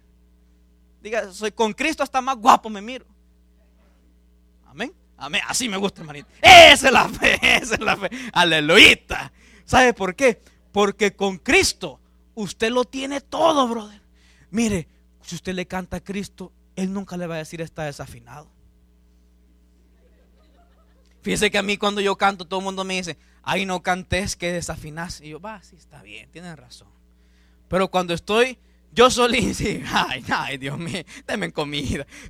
Diga, 1.02 1.34
soy 1.34 1.52
con 1.52 1.74
Cristo 1.74 2.04
hasta 2.04 2.22
más 2.22 2.38
guapo 2.38 2.70
me 2.70 2.82
miro. 2.82 3.06
Amén. 4.66 4.94
Amén. 5.18 5.42
Así 5.46 5.68
me 5.68 5.76
gusta, 5.76 6.02
hermanito. 6.02 6.30
Esa 6.42 6.88
es 6.88 6.94
la 6.94 7.10
fe, 7.10 7.38
esa 7.58 7.76
es 7.76 7.82
la 7.82 7.98
fe. 7.98 8.10
Aleluya. 8.32 9.34
¿Sabe 9.66 9.94
por 9.94 10.16
qué? 10.16 10.42
Porque 10.72 11.18
con 11.18 11.38
Cristo 11.38 12.00
usted 12.34 12.72
lo 12.72 12.86
tiene 12.86 13.20
todo, 13.20 13.68
brother. 13.68 14.02
Mire, 14.52 14.88
si 15.22 15.36
usted 15.36 15.54
le 15.54 15.66
canta 15.66 15.98
a 15.98 16.02
Cristo, 16.02 16.54
él 16.82 16.94
nunca 16.94 17.18
le 17.18 17.28
va 17.28 17.36
a 17.36 17.40
decir 17.40 17.62
está 17.62 17.84
desafinado. 17.84 18.50
Fíjese 21.22 21.52
que 21.52 21.58
a 21.58 21.64
mí 21.64 21.78
cuando 21.78 22.02
yo 22.02 22.16
canto 22.18 22.46
todo 22.46 22.60
el 22.60 22.66
mundo 22.66 22.84
me 22.84 22.96
dice, 22.96 23.18
ay 23.44 23.66
no 23.66 23.84
cantes 23.84 24.36
que 24.36 24.52
desafinas. 24.52 25.22
Y 25.22 25.30
yo, 25.30 25.40
va, 25.40 25.62
sí, 25.62 25.76
está 25.76 26.02
bien, 26.02 26.30
tienen 26.32 26.58
razón. 26.58 26.90
Pero 27.68 27.90
cuando 27.90 28.14
estoy 28.14 28.58
yo 28.94 29.10
solí, 29.10 29.54
sí, 29.54 29.82
ay, 29.88 30.24
ay, 30.30 30.58
Dios 30.58 30.78
mío, 30.78 31.04
denme 31.26 31.52
comida. 31.52 32.06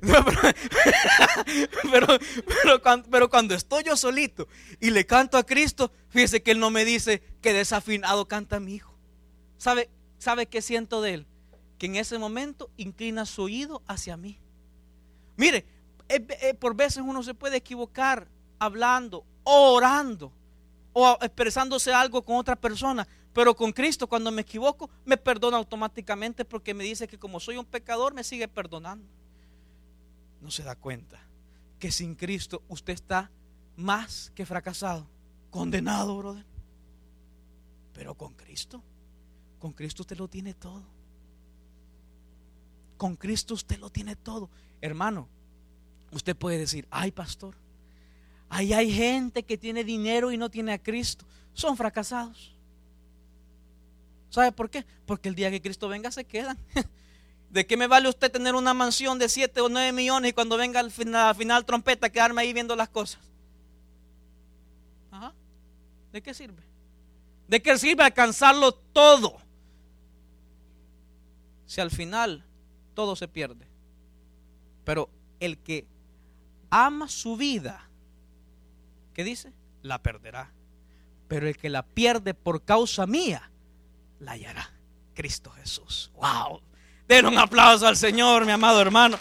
pero, 1.90 2.06
pero, 3.10 3.28
cuando, 3.28 3.54
estoy 3.54 3.84
yo 3.84 3.96
solito 3.96 4.46
y 4.80 4.90
le 4.90 5.04
canto 5.06 5.36
a 5.38 5.44
Cristo, 5.44 5.90
fíjese 6.08 6.42
que 6.42 6.52
Él 6.52 6.60
no 6.60 6.70
me 6.70 6.84
dice 6.84 7.22
que 7.40 7.52
desafinado 7.52 8.28
canta 8.28 8.60
mi 8.60 8.74
hijo. 8.76 8.96
¿Sabe, 9.58 9.90
¿Sabe 10.18 10.46
qué 10.46 10.62
siento 10.62 11.02
de 11.02 11.14
Él? 11.14 11.26
Que 11.78 11.86
en 11.86 11.96
ese 11.96 12.18
momento 12.18 12.70
inclina 12.76 13.26
su 13.26 13.42
oído 13.42 13.82
hacia 13.88 14.16
mí. 14.16 14.38
Mire, 15.36 15.64
eh, 16.08 16.26
eh, 16.40 16.54
por 16.54 16.74
veces 16.74 17.02
uno 17.04 17.22
se 17.22 17.34
puede 17.34 17.56
equivocar 17.56 18.28
hablando 18.58 19.24
orando 19.44 20.32
o 20.92 21.18
expresándose 21.20 21.92
algo 21.92 22.22
con 22.22 22.36
otra 22.36 22.56
persona. 22.56 23.06
Pero 23.32 23.56
con 23.56 23.72
Cristo, 23.72 24.06
cuando 24.06 24.30
me 24.30 24.42
equivoco, 24.42 24.90
me 25.04 25.16
perdona 25.16 25.56
automáticamente 25.56 26.44
porque 26.44 26.74
me 26.74 26.84
dice 26.84 27.08
que 27.08 27.18
como 27.18 27.40
soy 27.40 27.56
un 27.56 27.64
pecador, 27.64 28.12
me 28.12 28.24
sigue 28.24 28.46
perdonando. 28.46 29.06
No 30.40 30.50
se 30.50 30.62
da 30.62 30.76
cuenta 30.76 31.18
que 31.78 31.90
sin 31.90 32.14
Cristo 32.14 32.62
usted 32.68 32.92
está 32.92 33.30
más 33.76 34.30
que 34.34 34.44
fracasado, 34.44 35.08
condenado, 35.50 36.18
brother. 36.18 36.44
Pero 37.94 38.14
con 38.14 38.34
Cristo, 38.34 38.82
con 39.58 39.72
Cristo 39.72 40.02
usted 40.02 40.18
lo 40.18 40.28
tiene 40.28 40.52
todo. 40.52 40.84
Con 42.98 43.16
Cristo 43.16 43.54
usted 43.54 43.78
lo 43.78 43.90
tiene 43.90 44.14
todo. 44.14 44.50
Hermano, 44.82 45.28
usted 46.10 46.36
puede 46.36 46.58
decir, 46.58 46.86
ay 46.90 47.12
pastor, 47.12 47.54
ahí 48.50 48.74
hay 48.74 48.92
gente 48.92 49.44
que 49.44 49.56
tiene 49.56 49.84
dinero 49.84 50.30
y 50.32 50.36
no 50.36 50.50
tiene 50.50 50.72
a 50.72 50.82
Cristo. 50.82 51.24
Son 51.54 51.76
fracasados. 51.76 52.52
¿Sabe 54.28 54.50
por 54.50 54.68
qué? 54.70 54.84
Porque 55.06 55.28
el 55.28 55.34
día 55.34 55.50
que 55.50 55.62
Cristo 55.62 55.88
venga 55.88 56.10
se 56.10 56.24
quedan. 56.24 56.58
¿De 57.50 57.66
qué 57.66 57.76
me 57.76 57.86
vale 57.86 58.08
usted 58.08 58.32
tener 58.32 58.54
una 58.54 58.74
mansión 58.74 59.18
de 59.18 59.28
7 59.28 59.60
o 59.60 59.68
9 59.68 59.92
millones 59.92 60.30
y 60.30 60.32
cuando 60.32 60.56
venga 60.56 60.80
al 60.80 60.90
final, 60.90 61.64
trompeta 61.64 62.10
quedarme 62.10 62.42
ahí 62.42 62.52
viendo 62.52 62.74
las 62.74 62.88
cosas? 62.88 63.20
¿De 66.12 66.22
qué 66.22 66.34
sirve? 66.34 66.62
¿De 67.46 67.62
qué 67.62 67.78
sirve 67.78 68.02
alcanzarlo 68.02 68.72
todo? 68.72 69.38
Si 71.66 71.80
al 71.80 71.90
final 71.90 72.44
todo 72.94 73.14
se 73.16 73.28
pierde. 73.28 73.71
Pero 74.84 75.10
el 75.40 75.58
que 75.58 75.86
ama 76.70 77.08
su 77.08 77.36
vida, 77.36 77.88
¿qué 79.14 79.24
dice? 79.24 79.52
La 79.82 80.02
perderá. 80.02 80.52
Pero 81.28 81.48
el 81.48 81.56
que 81.56 81.70
la 81.70 81.82
pierde 81.82 82.34
por 82.34 82.62
causa 82.64 83.06
mía, 83.06 83.50
la 84.20 84.32
hallará. 84.32 84.70
Cristo 85.14 85.50
Jesús. 85.50 86.10
Wow. 86.14 86.60
Den 87.06 87.26
un 87.26 87.38
aplauso 87.38 87.86
al 87.86 87.96
Señor, 87.96 88.46
mi 88.46 88.52
amado 88.52 88.80
hermano. 88.80 89.18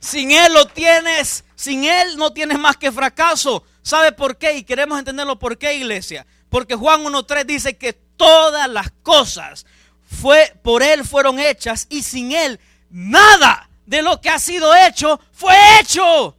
Sin 0.00 0.30
Él 0.30 0.54
lo 0.54 0.66
tienes, 0.66 1.44
sin 1.54 1.84
Él 1.84 2.16
no 2.16 2.32
tienes 2.32 2.58
más 2.58 2.76
que 2.76 2.92
fracaso. 2.92 3.64
¿Sabe 3.82 4.12
por 4.12 4.38
qué? 4.38 4.56
Y 4.56 4.64
queremos 4.64 4.98
entenderlo 4.98 5.38
por 5.38 5.58
qué, 5.58 5.74
iglesia. 5.74 6.26
Porque 6.48 6.74
Juan 6.74 7.02
1.3 7.04 7.44
dice 7.44 7.76
que 7.76 7.92
todas 7.92 8.68
las 8.68 8.90
cosas 9.02 9.66
fue, 10.08 10.54
por 10.62 10.82
Él 10.82 11.04
fueron 11.04 11.38
hechas 11.38 11.86
y 11.90 12.02
sin 12.02 12.32
Él 12.32 12.60
nada 12.96 13.68
de 13.84 14.00
lo 14.00 14.20
que 14.22 14.30
ha 14.30 14.38
sido 14.38 14.74
hecho 14.74 15.20
fue 15.32 15.54
hecho. 15.78 16.34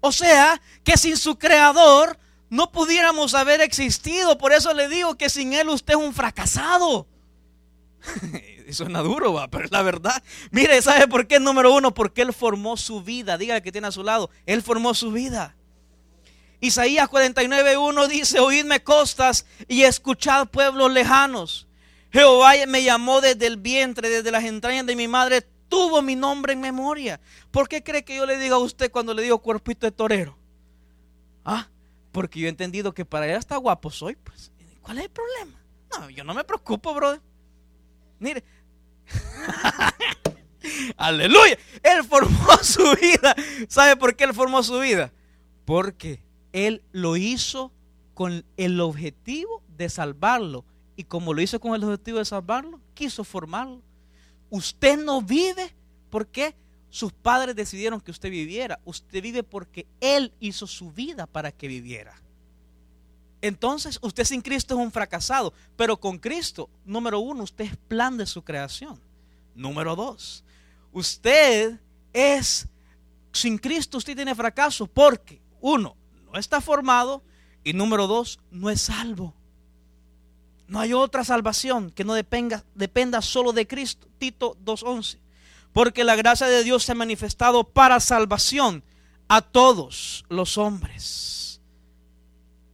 O 0.00 0.12
sea, 0.12 0.60
que 0.84 0.96
sin 0.96 1.16
su 1.16 1.38
creador 1.38 2.18
no 2.50 2.70
pudiéramos 2.70 3.34
haber 3.34 3.60
existido. 3.62 4.36
Por 4.36 4.52
eso 4.52 4.74
le 4.74 4.88
digo 4.88 5.16
que 5.16 5.30
sin 5.30 5.54
Él 5.54 5.70
usted 5.70 5.94
es 5.94 6.00
un 6.00 6.14
fracasado. 6.14 7.06
Suena 8.70 9.00
duro, 9.00 9.32
va, 9.32 9.48
pero 9.48 9.64
es 9.64 9.72
la 9.72 9.82
verdad. 9.82 10.22
Mire, 10.50 10.80
¿sabe 10.80 11.08
por 11.08 11.26
qué? 11.26 11.40
Número 11.40 11.74
uno, 11.74 11.92
porque 11.92 12.22
Él 12.22 12.32
formó 12.32 12.76
su 12.76 13.02
vida. 13.02 13.36
Dígale 13.36 13.62
que 13.62 13.72
tiene 13.72 13.88
a 13.88 13.92
su 13.92 14.04
lado. 14.04 14.30
Él 14.46 14.62
formó 14.62 14.94
su 14.94 15.10
vida. 15.10 15.56
Isaías 16.60 17.08
49.1 17.08 18.06
dice, 18.08 18.38
oídme 18.38 18.82
costas 18.82 19.46
y 19.66 19.82
escuchad 19.82 20.48
pueblos 20.48 20.92
lejanos. 20.92 21.66
Jehová 22.12 22.52
me 22.66 22.82
llamó 22.82 23.20
desde 23.20 23.46
el 23.46 23.56
vientre, 23.56 24.08
desde 24.08 24.30
las 24.30 24.44
entrañas 24.44 24.86
de 24.86 24.96
mi 24.96 25.08
madre, 25.08 25.46
tuvo 25.68 26.02
mi 26.02 26.16
nombre 26.16 26.52
en 26.52 26.60
memoria. 26.60 27.20
¿Por 27.50 27.68
qué 27.68 27.82
cree 27.82 28.04
que 28.04 28.16
yo 28.16 28.26
le 28.26 28.38
digo 28.38 28.56
a 28.56 28.58
usted 28.58 28.90
cuando 28.90 29.14
le 29.14 29.22
digo 29.22 29.38
cuerpito 29.38 29.86
de 29.86 29.92
torero? 29.92 30.36
¿Ah? 31.44 31.68
Porque 32.12 32.40
yo 32.40 32.46
he 32.46 32.50
entendido 32.50 32.92
que 32.92 33.04
para 33.04 33.26
ella 33.26 33.38
está 33.38 33.56
guapo 33.56 33.90
soy, 33.90 34.16
pues. 34.16 34.52
¿Cuál 34.82 34.98
es 34.98 35.04
el 35.04 35.10
problema? 35.10 35.60
No, 35.92 36.10
yo 36.10 36.24
no 36.24 36.34
me 36.34 36.44
preocupo, 36.44 36.92
brother. 36.94 37.20
Mire. 38.18 38.44
Aleluya. 40.96 41.58
Él 41.82 42.04
formó 42.04 42.56
su 42.62 42.82
vida. 43.00 43.34
¿Sabe 43.68 43.96
por 43.96 44.16
qué 44.16 44.24
él 44.24 44.34
formó 44.34 44.62
su 44.62 44.80
vida? 44.80 45.12
Porque 45.64 46.22
él 46.52 46.82
lo 46.92 47.16
hizo 47.16 47.72
con 48.14 48.44
el 48.56 48.80
objetivo 48.80 49.62
de 49.76 49.88
salvarlo. 49.88 50.64
Y 51.00 51.04
como 51.04 51.32
lo 51.32 51.40
hizo 51.40 51.58
con 51.58 51.74
el 51.74 51.82
objetivo 51.82 52.18
de 52.18 52.26
salvarlo, 52.26 52.78
quiso 52.92 53.24
formarlo. 53.24 53.80
Usted 54.50 55.02
no 55.02 55.22
vive. 55.22 55.74
¿Por 56.10 56.26
qué? 56.26 56.54
sus 56.90 57.10
padres 57.10 57.56
decidieron 57.56 58.02
que 58.02 58.10
usted 58.10 58.30
viviera. 58.30 58.78
Usted 58.84 59.22
vive 59.22 59.42
porque 59.42 59.86
Él 59.98 60.34
hizo 60.40 60.66
su 60.66 60.92
vida 60.92 61.26
para 61.26 61.52
que 61.52 61.68
viviera. 61.68 62.20
Entonces, 63.40 63.98
usted 64.02 64.24
sin 64.24 64.42
Cristo 64.42 64.74
es 64.74 64.80
un 64.80 64.92
fracasado. 64.92 65.54
Pero 65.74 65.98
con 65.98 66.18
Cristo, 66.18 66.68
número 66.84 67.20
uno, 67.20 67.44
usted 67.44 67.64
es 67.64 67.76
plan 67.78 68.18
de 68.18 68.26
su 68.26 68.42
creación. 68.42 69.00
Número 69.54 69.96
dos, 69.96 70.44
usted 70.92 71.80
es, 72.12 72.68
sin 73.32 73.56
Cristo 73.56 73.96
usted 73.96 74.14
tiene 74.14 74.34
fracaso 74.34 74.86
porque, 74.86 75.40
uno, 75.62 75.96
no 76.30 76.38
está 76.38 76.60
formado 76.60 77.22
y 77.64 77.72
número 77.72 78.06
dos, 78.06 78.38
no 78.50 78.68
es 78.68 78.82
salvo. 78.82 79.39
No 80.70 80.78
hay 80.78 80.92
otra 80.92 81.24
salvación 81.24 81.90
que 81.90 82.04
no 82.04 82.14
dependa, 82.14 82.64
dependa 82.76 83.22
solo 83.22 83.52
de 83.52 83.66
Cristo. 83.66 84.06
Tito 84.18 84.56
2.11. 84.64 85.18
Porque 85.72 86.04
la 86.04 86.14
gracia 86.14 86.46
de 86.46 86.62
Dios 86.62 86.84
se 86.84 86.92
ha 86.92 86.94
manifestado 86.94 87.64
para 87.64 87.98
salvación 87.98 88.84
a 89.26 89.42
todos 89.42 90.24
los 90.28 90.58
hombres. 90.58 91.60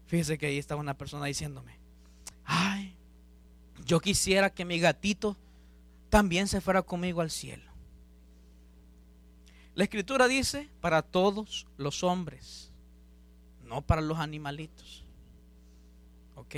Fíjese 0.08 0.36
que 0.36 0.44
ahí 0.44 0.58
está 0.58 0.76
una 0.76 0.92
persona 0.92 1.24
diciéndome, 1.24 1.78
ay, 2.44 2.94
yo 3.86 3.98
quisiera 4.00 4.50
que 4.50 4.66
mi 4.66 4.78
gatito 4.78 5.34
también 6.10 6.48
se 6.48 6.60
fuera 6.60 6.82
conmigo 6.82 7.22
al 7.22 7.30
cielo. 7.30 7.64
La 9.74 9.84
escritura 9.84 10.28
dice 10.28 10.68
para 10.82 11.00
todos 11.00 11.66
los 11.78 12.04
hombres, 12.04 12.70
no 13.64 13.80
para 13.80 14.02
los 14.02 14.18
animalitos. 14.18 15.02
¿Ok? 16.34 16.56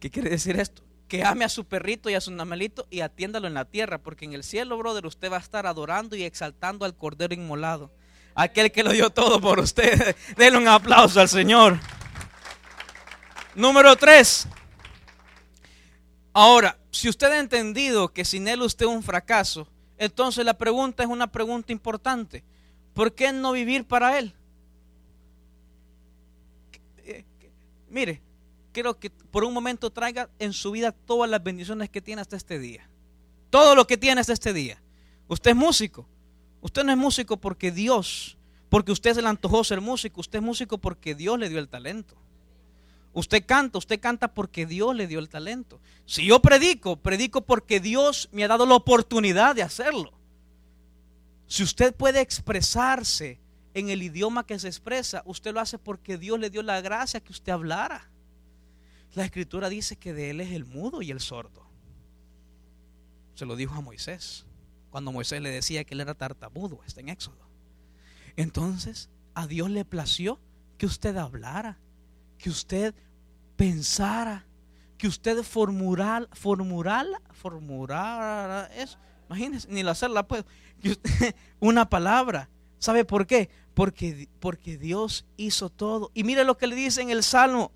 ¿Qué 0.00 0.10
quiere 0.10 0.30
decir 0.30 0.58
esto? 0.58 0.82
que 1.08 1.24
ame 1.24 1.44
a 1.44 1.48
su 1.48 1.64
perrito 1.64 2.10
y 2.10 2.14
a 2.14 2.20
su 2.20 2.30
animalito 2.30 2.86
y 2.90 3.00
atiéndalo 3.00 3.48
en 3.48 3.54
la 3.54 3.64
tierra, 3.64 3.98
porque 3.98 4.26
en 4.26 4.34
el 4.34 4.44
cielo, 4.44 4.76
brother, 4.76 5.06
usted 5.06 5.32
va 5.32 5.38
a 5.38 5.40
estar 5.40 5.66
adorando 5.66 6.14
y 6.14 6.22
exaltando 6.22 6.84
al 6.84 6.94
Cordero 6.94 7.34
Inmolado, 7.34 7.90
aquel 8.34 8.70
que 8.70 8.84
lo 8.84 8.92
dio 8.92 9.10
todo 9.10 9.40
por 9.40 9.58
usted. 9.58 10.14
Denle 10.36 10.58
un 10.58 10.68
aplauso 10.68 11.20
al 11.20 11.28
Señor. 11.28 11.80
Número 13.54 13.96
tres. 13.96 14.46
Ahora, 16.34 16.78
si 16.92 17.08
usted 17.08 17.32
ha 17.32 17.40
entendido 17.40 18.12
que 18.12 18.24
sin 18.24 18.46
Él 18.46 18.60
usted 18.62 18.84
es 18.86 18.92
un 18.92 19.02
fracaso, 19.02 19.66
entonces 19.96 20.44
la 20.44 20.58
pregunta 20.58 21.02
es 21.02 21.08
una 21.08 21.26
pregunta 21.26 21.72
importante. 21.72 22.44
¿Por 22.92 23.14
qué 23.14 23.32
no 23.32 23.52
vivir 23.52 23.86
para 23.86 24.18
Él? 24.18 24.34
Mire, 27.88 28.20
quiero 28.72 28.98
que 28.98 29.10
por 29.10 29.44
un 29.44 29.54
momento 29.54 29.90
traiga 29.90 30.28
en 30.38 30.52
su 30.52 30.70
vida 30.70 30.92
todas 30.92 31.30
las 31.30 31.42
bendiciones 31.42 31.90
que 31.90 32.00
tiene 32.00 32.20
hasta 32.20 32.36
este 32.36 32.58
día. 32.58 32.88
Todo 33.50 33.74
lo 33.74 33.86
que 33.86 33.96
tiene 33.96 34.20
hasta 34.20 34.32
este 34.32 34.52
día. 34.52 34.82
Usted 35.28 35.50
es 35.50 35.56
músico. 35.56 36.06
Usted 36.60 36.84
no 36.84 36.92
es 36.92 36.98
músico 36.98 37.36
porque 37.36 37.70
Dios, 37.70 38.36
porque 38.68 38.92
usted 38.92 39.14
se 39.14 39.22
le 39.22 39.28
antojó 39.28 39.62
ser 39.64 39.80
músico. 39.80 40.20
Usted 40.20 40.38
es 40.38 40.44
músico 40.44 40.78
porque 40.78 41.14
Dios 41.14 41.38
le 41.38 41.48
dio 41.48 41.58
el 41.58 41.68
talento. 41.68 42.16
Usted 43.12 43.44
canta, 43.46 43.78
usted 43.78 44.00
canta 44.00 44.28
porque 44.34 44.66
Dios 44.66 44.94
le 44.94 45.06
dio 45.06 45.18
el 45.18 45.28
talento. 45.28 45.80
Si 46.04 46.26
yo 46.26 46.40
predico, 46.40 46.96
predico 46.96 47.40
porque 47.40 47.80
Dios 47.80 48.28
me 48.32 48.44
ha 48.44 48.48
dado 48.48 48.66
la 48.66 48.74
oportunidad 48.74 49.54
de 49.54 49.62
hacerlo. 49.62 50.12
Si 51.46 51.62
usted 51.62 51.94
puede 51.94 52.20
expresarse 52.20 53.40
en 53.74 53.88
el 53.88 54.02
idioma 54.02 54.46
que 54.46 54.58
se 54.58 54.68
expresa, 54.68 55.22
usted 55.24 55.54
lo 55.54 55.60
hace 55.60 55.78
porque 55.78 56.18
Dios 56.18 56.38
le 56.38 56.50
dio 56.50 56.62
la 56.62 56.80
gracia 56.80 57.20
que 57.20 57.32
usted 57.32 57.52
hablara. 57.52 58.10
La 59.14 59.24
escritura 59.24 59.68
dice 59.68 59.96
que 59.96 60.12
de 60.12 60.30
él 60.30 60.40
es 60.40 60.52
el 60.52 60.64
mudo 60.64 61.02
y 61.02 61.10
el 61.10 61.20
sordo. 61.20 61.66
Se 63.34 63.46
lo 63.46 63.56
dijo 63.56 63.74
a 63.74 63.80
Moisés. 63.80 64.46
Cuando 64.90 65.12
Moisés 65.12 65.40
le 65.40 65.50
decía 65.50 65.84
que 65.84 65.94
él 65.94 66.00
era 66.00 66.14
tartamudo, 66.14 66.80
está 66.86 67.00
en 67.00 67.08
Éxodo. 67.08 67.48
Entonces, 68.36 69.10
a 69.34 69.46
Dios 69.46 69.70
le 69.70 69.84
plació 69.84 70.40
que 70.76 70.86
usted 70.86 71.16
hablara, 71.16 71.78
que 72.38 72.50
usted 72.50 72.94
pensara, 73.56 74.46
que 74.96 75.08
usted 75.08 75.42
formular, 75.42 76.28
formular, 76.32 77.06
formular 77.32 78.70
eso. 78.74 78.98
Imagínense, 79.28 79.68
ni 79.70 79.82
la 79.82 79.92
hacerla 79.92 80.26
puedo. 80.26 80.44
Una 81.60 81.88
palabra. 81.88 82.48
¿Sabe 82.78 83.04
por 83.04 83.26
qué? 83.26 83.50
Porque, 83.74 84.28
porque 84.40 84.78
Dios 84.78 85.26
hizo 85.36 85.68
todo. 85.70 86.10
Y 86.14 86.24
mire 86.24 86.44
lo 86.44 86.56
que 86.56 86.66
le 86.66 86.76
dice 86.76 87.02
en 87.02 87.10
el 87.10 87.22
Salmo 87.22 87.72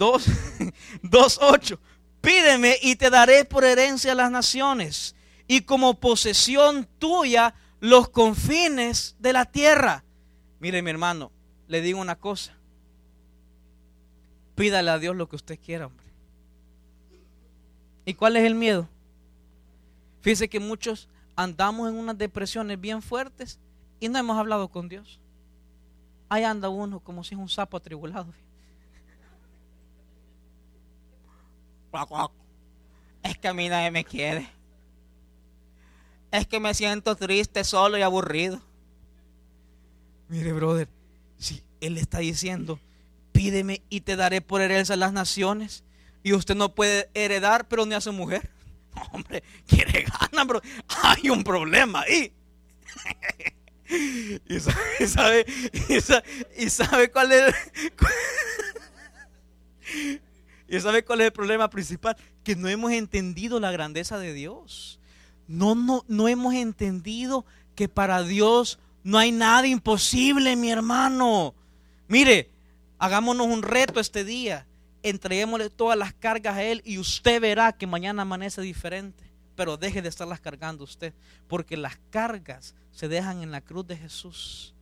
2.8. 0.00 1.78
Pídeme 2.20 2.76
y 2.82 2.96
te 2.96 3.10
daré 3.10 3.44
por 3.44 3.64
herencia 3.64 4.14
las 4.14 4.30
naciones 4.30 5.14
y 5.46 5.62
como 5.62 6.00
posesión 6.00 6.88
tuya 6.98 7.54
los 7.80 8.08
confines 8.08 9.16
de 9.18 9.32
la 9.32 9.44
tierra. 9.44 10.04
Mire 10.58 10.82
mi 10.82 10.90
hermano, 10.90 11.30
le 11.68 11.80
digo 11.80 12.00
una 12.00 12.16
cosa. 12.16 12.54
Pídale 14.54 14.90
a 14.90 14.98
Dios 14.98 15.16
lo 15.16 15.28
que 15.28 15.36
usted 15.36 15.58
quiera, 15.58 15.86
hombre. 15.86 16.06
¿Y 18.04 18.14
cuál 18.14 18.36
es 18.36 18.44
el 18.44 18.54
miedo? 18.54 18.88
Fíjese 20.20 20.48
que 20.48 20.60
muchos 20.60 21.08
andamos 21.36 21.88
en 21.88 21.96
unas 21.96 22.18
depresiones 22.18 22.78
bien 22.78 23.00
fuertes 23.00 23.58
y 24.00 24.08
no 24.08 24.18
hemos 24.18 24.36
hablado 24.36 24.68
con 24.68 24.88
Dios. 24.88 25.20
Ahí 26.28 26.44
anda 26.44 26.68
uno 26.68 27.00
como 27.00 27.24
si 27.24 27.34
es 27.34 27.40
un 27.40 27.48
sapo 27.48 27.76
atribulado. 27.76 28.32
Es 33.22 33.38
que 33.38 33.48
a 33.48 33.54
mí 33.54 33.68
nadie 33.68 33.90
me 33.90 34.04
quiere. 34.04 34.48
Es 36.30 36.46
que 36.46 36.60
me 36.60 36.74
siento 36.74 37.16
triste, 37.16 37.64
solo 37.64 37.98
y 37.98 38.02
aburrido. 38.02 38.60
Mire, 40.28 40.52
brother, 40.52 40.88
si 41.38 41.62
Él 41.80 41.98
está 41.98 42.18
diciendo, 42.18 42.78
pídeme 43.32 43.82
y 43.88 44.02
te 44.02 44.16
daré 44.16 44.40
por 44.40 44.60
herencia 44.60 44.96
las 44.96 45.12
naciones. 45.12 45.84
Y 46.22 46.34
usted 46.34 46.54
no 46.54 46.74
puede 46.74 47.10
heredar, 47.14 47.66
pero 47.66 47.84
ni 47.86 47.94
hace 47.94 48.10
mujer. 48.10 48.50
hombre, 49.12 49.42
quiere 49.66 50.04
ganar, 50.04 50.46
bro. 50.46 50.62
Hay 51.02 51.30
un 51.30 51.42
problema 51.42 52.02
ahí. 52.02 52.32
y 54.48 54.60
sabe, 54.60 55.46
y 56.56 56.70
sabe, 56.70 57.10
cuál 57.10 57.32
es. 57.32 57.54
y 60.70 60.80
sabe 60.80 61.04
cuál 61.04 61.20
es 61.20 61.26
el 61.26 61.32
problema 61.32 61.68
principal, 61.68 62.16
que 62.44 62.54
no 62.54 62.68
hemos 62.68 62.92
entendido 62.92 63.58
la 63.58 63.72
grandeza 63.72 64.18
de 64.18 64.32
Dios. 64.32 65.00
No, 65.48 65.74
no, 65.74 66.04
no 66.06 66.28
hemos 66.28 66.54
entendido 66.54 67.44
que 67.74 67.88
para 67.88 68.22
Dios 68.22 68.78
no 69.02 69.18
hay 69.18 69.32
nada 69.32 69.66
imposible, 69.66 70.54
mi 70.54 70.70
hermano. 70.70 71.54
Mire, 72.06 72.50
hagámonos 72.98 73.48
un 73.48 73.62
reto 73.62 73.98
este 73.98 74.22
día. 74.22 74.64
Entreguémosle 75.02 75.70
todas 75.70 75.98
las 75.98 76.14
cargas 76.14 76.56
a 76.56 76.62
Él 76.62 76.82
y 76.84 76.98
usted 76.98 77.40
verá 77.40 77.72
que 77.72 77.88
mañana 77.88 78.22
amanece 78.22 78.60
diferente. 78.60 79.24
Pero 79.56 79.76
deje 79.76 80.02
de 80.02 80.08
estarlas 80.08 80.38
cargando 80.38 80.84
usted, 80.84 81.12
porque 81.48 81.76
las 81.76 81.98
cargas 82.10 82.76
se 82.92 83.08
dejan 83.08 83.42
en 83.42 83.50
la 83.50 83.60
cruz 83.60 83.88
de 83.88 83.96
Jesús. 83.96 84.72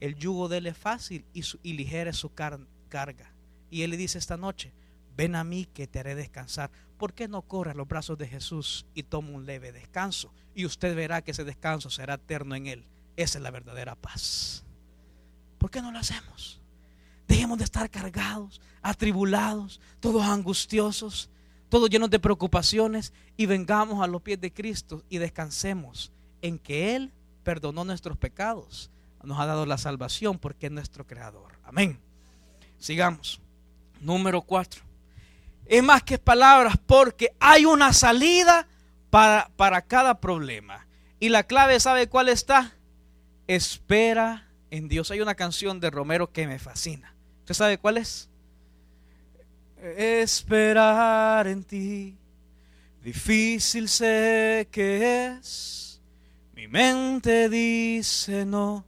El 0.00 0.16
yugo 0.16 0.48
de 0.48 0.58
Él 0.58 0.66
es 0.66 0.76
fácil 0.76 1.24
y, 1.32 1.42
su, 1.42 1.60
y 1.62 1.74
ligera 1.74 2.10
es 2.10 2.16
su 2.16 2.32
carga. 2.32 3.30
Y 3.70 3.82
Él 3.82 3.90
le 3.90 3.96
dice 3.96 4.18
esta 4.18 4.36
noche, 4.36 4.72
ven 5.16 5.34
a 5.34 5.44
mí 5.44 5.66
que 5.66 5.86
te 5.86 6.00
haré 6.00 6.14
descansar. 6.14 6.70
¿Por 6.98 7.12
qué 7.12 7.28
no 7.28 7.42
corre 7.42 7.72
a 7.72 7.74
los 7.74 7.88
brazos 7.88 8.18
de 8.18 8.28
Jesús 8.28 8.86
y 8.94 9.04
toma 9.04 9.30
un 9.30 9.46
leve 9.46 9.72
descanso? 9.72 10.32
Y 10.54 10.66
usted 10.66 10.94
verá 10.94 11.22
que 11.22 11.32
ese 11.32 11.44
descanso 11.44 11.90
será 11.90 12.14
eterno 12.14 12.54
en 12.54 12.66
Él. 12.66 12.84
Esa 13.16 13.38
es 13.38 13.42
la 13.42 13.50
verdadera 13.50 13.94
paz. 13.94 14.64
¿Por 15.58 15.70
qué 15.70 15.80
no 15.80 15.92
lo 15.92 15.98
hacemos? 15.98 16.60
Dejemos 17.26 17.58
de 17.58 17.64
estar 17.64 17.88
cargados, 17.90 18.60
atribulados, 18.82 19.80
todos 20.00 20.22
angustiosos, 20.22 21.30
todos 21.68 21.88
llenos 21.88 22.10
de 22.10 22.20
preocupaciones 22.20 23.12
y 23.36 23.46
vengamos 23.46 24.02
a 24.02 24.06
los 24.06 24.22
pies 24.22 24.40
de 24.40 24.52
Cristo 24.52 25.02
y 25.08 25.18
descansemos 25.18 26.12
en 26.42 26.58
que 26.58 26.94
Él 26.94 27.12
perdonó 27.42 27.84
nuestros 27.84 28.16
pecados, 28.16 28.90
nos 29.24 29.40
ha 29.40 29.46
dado 29.46 29.66
la 29.66 29.78
salvación 29.78 30.38
porque 30.38 30.66
es 30.66 30.72
nuestro 30.72 31.06
creador. 31.06 31.58
Amén. 31.64 31.98
Sigamos. 32.78 33.40
Número 34.00 34.42
cuatro. 34.42 34.83
Es 35.66 35.82
más 35.82 36.02
que 36.02 36.18
palabras 36.18 36.76
porque 36.86 37.34
hay 37.40 37.64
una 37.64 37.92
salida 37.92 38.68
para, 39.10 39.50
para 39.56 39.82
cada 39.82 40.20
problema. 40.20 40.86
Y 41.20 41.30
la 41.30 41.44
clave, 41.44 41.80
¿sabe 41.80 42.08
cuál 42.08 42.28
está? 42.28 42.72
Espera 43.46 44.48
en 44.70 44.88
Dios. 44.88 45.10
Hay 45.10 45.20
una 45.20 45.34
canción 45.34 45.80
de 45.80 45.90
Romero 45.90 46.32
que 46.32 46.46
me 46.46 46.58
fascina. 46.58 47.14
¿Usted 47.40 47.54
sabe 47.54 47.78
cuál 47.78 47.98
es? 47.98 48.28
Esperar 49.96 51.46
en 51.46 51.62
ti, 51.62 52.16
difícil 53.02 53.88
sé 53.88 54.68
que 54.70 55.36
es. 55.38 56.00
Mi 56.54 56.68
mente 56.68 57.50
dice 57.50 58.46
no, 58.46 58.86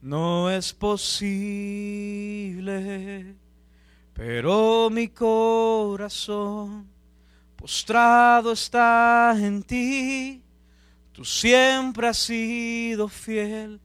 no 0.00 0.50
es 0.50 0.72
posible. 0.72 1.42
Pero 4.24 4.88
mi 4.88 5.08
corazón 5.08 6.86
postrado 7.56 8.52
está 8.52 9.34
en 9.36 9.64
ti. 9.64 10.40
Tú 11.10 11.24
siempre 11.24 12.06
has 12.06 12.18
sido 12.18 13.08
fiel 13.08 13.80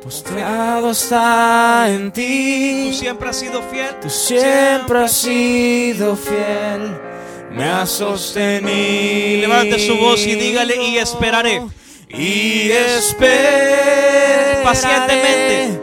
Postrado 0.03 0.91
está 0.91 1.89
en 1.89 2.11
ti. 2.11 2.89
Tú 2.91 2.97
siempre 2.97 3.29
has 3.29 3.35
sido 3.35 3.63
fiel. 3.63 3.99
Tú 3.99 4.09
siempre 4.11 4.99
has 4.99 5.11
sido 5.11 6.15
fiel. 6.15 6.95
Me 7.51 7.63
has 7.63 7.89
sostenido. 7.89 9.41
Levante 9.41 9.79
su 9.79 9.97
voz 9.97 10.23
y 10.27 10.35
dígale 10.35 10.75
y 10.83 10.99
esperaré. 10.99 11.63
Y 12.09 12.71
esperaré. 12.71 14.63
Pacientemente. 14.63 15.79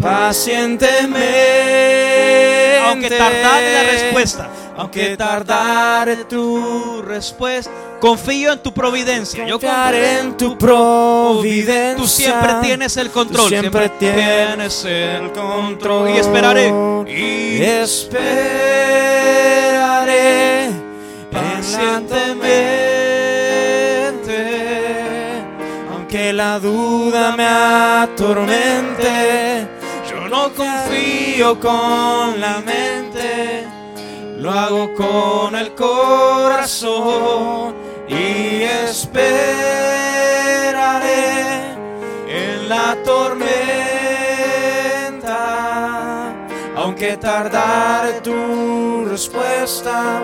Pacientemente. 0.00 2.78
Aunque 2.84 3.10
tardare 3.10 3.72
la 3.72 3.82
respuesta. 3.84 4.50
Aunque 4.76 5.16
tardare 5.16 6.16
tu 6.24 7.00
respuesta. 7.02 7.70
Confío 8.00 8.52
en 8.52 8.60
tu 8.62 8.74
providencia. 8.74 9.46
Yo 9.46 9.60
Confiaré 9.60 10.18
en 10.20 10.36
tu 10.36 10.58
providencia. 10.58 11.96
Tú 11.96 12.08
siempre 12.08 12.54
tienes 12.62 12.96
el 12.96 13.10
control. 13.10 13.44
Tú 13.44 13.48
siempre 13.48 13.88
tienes 13.90 14.84
el 14.84 15.30
control. 15.32 16.10
Y 16.10 16.18
esperaré. 16.18 16.72
Y 17.08 17.62
esperaré 17.62 18.38
pacientemente. 21.30 22.87
La 26.58 26.64
duda 26.64 27.36
me 27.36 27.46
atormente, 28.04 29.68
yo 30.10 30.28
no 30.28 30.52
confío 30.54 31.60
con 31.60 32.40
la 32.40 32.60
mente. 32.60 33.64
Lo 34.38 34.50
hago 34.50 34.92
con 34.94 35.54
el 35.54 35.72
corazón 35.74 36.96
y 38.08 38.62
esperaré 38.62 39.04
en 42.28 42.68
la 42.68 42.96
tormenta. 43.04 43.54
Aunque 46.76 47.16
tardare 47.18 48.20
tu 48.20 49.04
respuesta, 49.08 50.20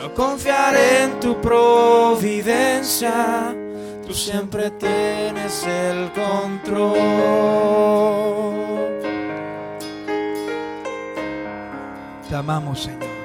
yo 0.00 0.14
confiaré 0.14 1.04
en 1.04 1.18
tu 1.20 1.40
providencia. 1.40 3.12
Tú 4.06 4.14
siempre 4.14 4.70
tienes 4.70 5.64
el 5.64 6.12
control. 6.12 6.94
Te 12.28 12.36
amamos, 12.36 12.84
Señor. 12.84 13.16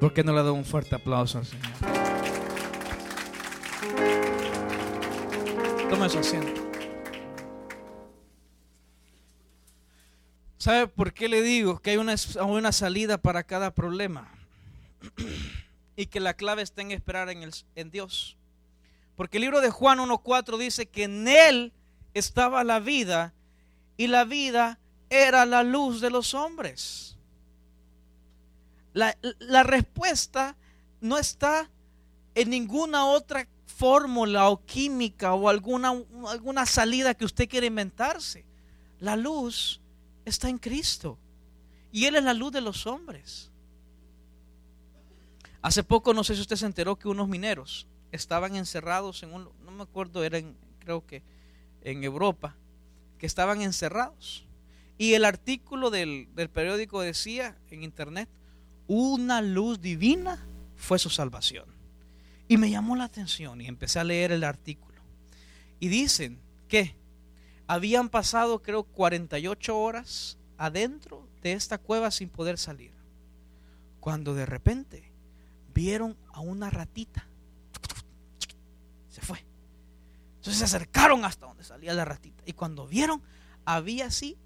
¿Por 0.00 0.12
qué 0.14 0.24
no 0.24 0.32
le 0.32 0.42
da 0.42 0.52
un 0.52 0.64
fuerte 0.64 0.94
aplauso 0.94 1.38
al 1.38 1.44
Señor? 1.44 1.72
Toma 5.90 6.08
su 6.08 6.18
asiento. 6.18 6.62
¿Sabe 10.56 10.88
por 10.88 11.12
qué 11.12 11.28
le 11.28 11.42
digo 11.42 11.78
que 11.80 11.90
hay 11.90 11.98
una, 11.98 12.14
una 12.46 12.72
salida 12.72 13.18
para 13.18 13.42
cada 13.42 13.74
problema? 13.74 14.33
Y 15.96 16.06
que 16.06 16.20
la 16.20 16.34
clave 16.34 16.62
está 16.62 16.82
en 16.82 16.90
esperar 16.90 17.28
en, 17.30 17.42
el, 17.42 17.54
en 17.74 17.90
Dios. 17.90 18.36
Porque 19.16 19.38
el 19.38 19.42
libro 19.42 19.60
de 19.60 19.70
Juan 19.70 19.98
1.4 19.98 20.58
dice 20.58 20.86
que 20.86 21.04
en 21.04 21.28
Él 21.28 21.72
estaba 22.14 22.64
la 22.64 22.80
vida 22.80 23.32
y 23.96 24.08
la 24.08 24.24
vida 24.24 24.78
era 25.10 25.46
la 25.46 25.62
luz 25.62 26.00
de 26.00 26.10
los 26.10 26.34
hombres. 26.34 27.16
La, 28.92 29.16
la 29.38 29.62
respuesta 29.62 30.56
no 31.00 31.18
está 31.18 31.70
en 32.34 32.50
ninguna 32.50 33.06
otra 33.06 33.46
fórmula 33.66 34.48
o 34.48 34.64
química 34.64 35.34
o 35.34 35.48
alguna, 35.48 35.92
alguna 36.28 36.66
salida 36.66 37.14
que 37.14 37.24
usted 37.24 37.48
quiera 37.48 37.66
inventarse. 37.66 38.44
La 39.00 39.16
luz 39.16 39.80
está 40.24 40.48
en 40.48 40.58
Cristo 40.58 41.18
y 41.92 42.06
Él 42.06 42.16
es 42.16 42.24
la 42.24 42.34
luz 42.34 42.52
de 42.52 42.60
los 42.60 42.86
hombres. 42.86 43.50
Hace 45.64 45.82
poco, 45.82 46.12
no 46.12 46.24
sé 46.24 46.34
si 46.34 46.42
usted 46.42 46.56
se 46.56 46.66
enteró 46.66 46.96
que 46.96 47.08
unos 47.08 47.26
mineros 47.26 47.86
estaban 48.12 48.54
encerrados 48.54 49.22
en 49.22 49.32
un, 49.32 49.48
no 49.64 49.70
me 49.70 49.84
acuerdo, 49.84 50.22
era 50.22 50.36
en, 50.36 50.54
creo 50.78 51.06
que 51.06 51.22
en 51.80 52.04
Europa, 52.04 52.54
que 53.16 53.24
estaban 53.24 53.62
encerrados. 53.62 54.44
Y 54.98 55.14
el 55.14 55.24
artículo 55.24 55.88
del, 55.88 56.28
del 56.34 56.50
periódico 56.50 57.00
decía 57.00 57.56
en 57.70 57.82
internet, 57.82 58.28
una 58.88 59.40
luz 59.40 59.80
divina 59.80 60.46
fue 60.76 60.98
su 60.98 61.08
salvación. 61.08 61.64
Y 62.46 62.58
me 62.58 62.68
llamó 62.68 62.94
la 62.94 63.04
atención 63.04 63.58
y 63.62 63.66
empecé 63.66 63.98
a 64.00 64.04
leer 64.04 64.32
el 64.32 64.44
artículo. 64.44 65.00
Y 65.80 65.88
dicen 65.88 66.38
que 66.68 66.94
habían 67.66 68.10
pasado 68.10 68.60
creo 68.60 68.82
48 68.82 69.78
horas 69.78 70.36
adentro 70.58 71.26
de 71.42 71.54
esta 71.54 71.78
cueva 71.78 72.10
sin 72.10 72.28
poder 72.28 72.58
salir. 72.58 72.92
Cuando 74.00 74.34
de 74.34 74.44
repente 74.44 75.13
vieron 75.74 76.16
a 76.32 76.40
una 76.40 76.70
ratita. 76.70 77.26
Se 79.08 79.20
fue. 79.20 79.44
Entonces 80.36 80.58
se 80.58 80.64
acercaron 80.64 81.24
hasta 81.24 81.46
donde 81.46 81.64
salía 81.64 81.92
la 81.92 82.04
ratita. 82.04 82.42
Y 82.46 82.52
cuando 82.52 82.86
vieron, 82.86 83.22
había 83.64 84.06
así 84.06 84.38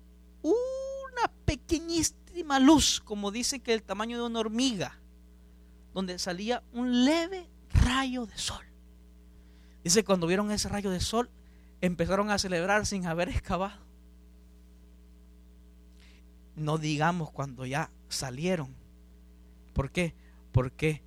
una 0.43 1.31
pequeñísima 1.45 2.59
luz, 2.59 3.01
como 3.05 3.31
dice 3.31 3.61
que 3.61 3.75
el 3.75 3.83
tamaño 3.83 4.17
de 4.19 4.25
una 4.25 4.41
hormiga, 4.41 4.99
donde 5.93 6.19
salía 6.19 6.63
un 6.73 7.05
leve 7.05 7.49
rayo 7.73 8.27
de 8.27 8.39
sol. 8.39 8.65
Dice 9.85 10.05
cuando 10.05 10.27
vieron 10.27 10.51
ese 10.51 10.69
rayo 10.69 10.91
de 10.91 11.01
sol, 11.01 11.31
empezaron 11.81 12.31
a 12.31 12.39
celebrar 12.39 12.87
sin 12.87 13.07
haber 13.07 13.29
excavado. 13.29 13.87
No 16.57 16.79
digamos 16.79 17.31
cuando 17.31 17.67
ya 17.67 17.91
salieron. 18.09 18.75
¿Por 19.73 19.91
qué? 19.91 20.15
Porque 20.53 21.03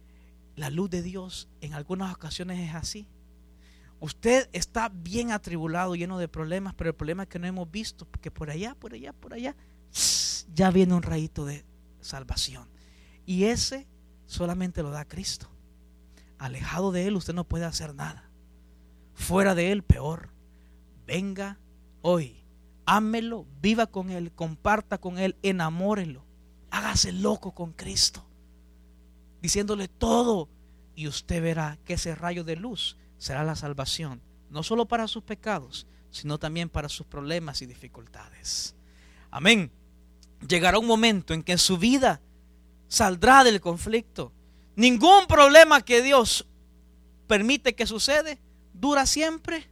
la 0.62 0.70
luz 0.70 0.92
de 0.92 1.02
Dios 1.02 1.50
en 1.60 1.74
algunas 1.74 2.14
ocasiones 2.14 2.60
es 2.60 2.76
así. 2.76 3.08
Usted 4.00 4.48
está 4.54 4.90
bien 4.90 5.32
atribulado, 5.32 5.96
lleno 5.96 6.20
de 6.20 6.28
problemas, 6.28 6.76
pero 6.76 6.92
el 6.92 6.96
problema 6.96 7.24
es 7.24 7.30
que 7.30 7.40
no 7.40 7.48
hemos 7.48 7.70
visto, 7.72 8.06
porque 8.06 8.30
por 8.30 8.52
allá, 8.52 8.76
por 8.76 8.94
allá, 8.94 9.12
por 9.12 9.34
allá, 9.34 9.56
ya 10.54 10.70
viene 10.70 10.94
un 10.94 11.02
rayito 11.02 11.46
de 11.46 11.66
salvación. 12.00 12.70
Y 13.26 13.46
ese 13.46 13.88
solamente 14.28 14.84
lo 14.84 14.92
da 14.92 15.06
Cristo. 15.06 15.50
Alejado 16.38 16.92
de 16.92 17.08
Él 17.08 17.16
usted 17.16 17.34
no 17.34 17.48
puede 17.48 17.66
hacer 17.66 17.96
nada. 17.96 18.30
Fuera 19.16 19.56
de 19.56 19.72
Él, 19.72 19.84
peor. 19.84 20.30
Venga 21.08 21.58
hoy, 22.04 22.46
ámelo, 22.86 23.48
viva 23.62 23.88
con 23.88 24.12
Él, 24.12 24.32
comparta 24.32 25.00
con 25.00 25.18
Él, 25.18 25.38
enamórelo, 25.42 26.24
hágase 26.70 27.12
loco 27.12 27.54
con 27.56 27.74
Cristo 27.74 28.31
diciéndole 29.42 29.88
todo. 29.88 30.50
Y 30.96 31.08
usted 31.08 31.42
verá 31.42 31.78
que 31.86 31.94
ese 31.94 32.16
rayo 32.16 32.44
de 32.44 32.56
luz 32.56 32.98
será 33.18 33.44
la 33.44 33.56
salvación, 33.56 34.22
no 34.50 34.62
solo 34.64 34.88
para 34.88 35.08
sus 35.08 35.24
pecados, 35.24 35.88
sino 36.10 36.38
también 36.38 36.70
para 36.70 36.90
sus 36.90 37.06
problemas 37.06 37.62
y 37.62 37.66
dificultades. 37.66 38.76
Amén. 39.30 39.72
Llegará 40.48 40.80
un 40.80 40.88
momento 40.88 41.34
en 41.34 41.44
que 41.44 41.58
su 41.58 41.78
vida 41.78 42.22
saldrá 42.88 43.44
del 43.44 43.62
conflicto. 43.62 44.34
Ningún 44.76 45.28
problema 45.28 45.82
que 45.82 46.02
Dios 46.02 46.46
permite 47.28 47.76
que 47.76 47.88
sucede 47.88 48.40
dura 48.74 49.06
siempre. 49.06 49.68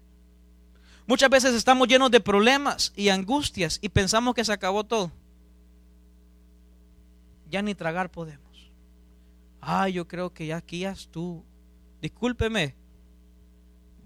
Muchas 1.07 1.29
veces 1.29 1.55
estamos 1.55 1.87
llenos 1.87 2.11
de 2.11 2.19
problemas 2.19 2.93
y 2.95 3.09
angustias 3.09 3.79
y 3.81 3.89
pensamos 3.89 4.35
que 4.35 4.45
se 4.45 4.53
acabó 4.53 4.83
todo. 4.83 5.11
Ya 7.49 7.61
ni 7.61 7.73
tragar 7.73 8.11
podemos. 8.11 8.48
Ah, 9.61 9.89
yo 9.89 10.07
creo 10.07 10.33
que 10.33 10.47
ya 10.47 10.57
aquí 10.57 10.79
ya 10.79 10.95
tú. 11.11 11.43
Discúlpeme. 12.01 12.75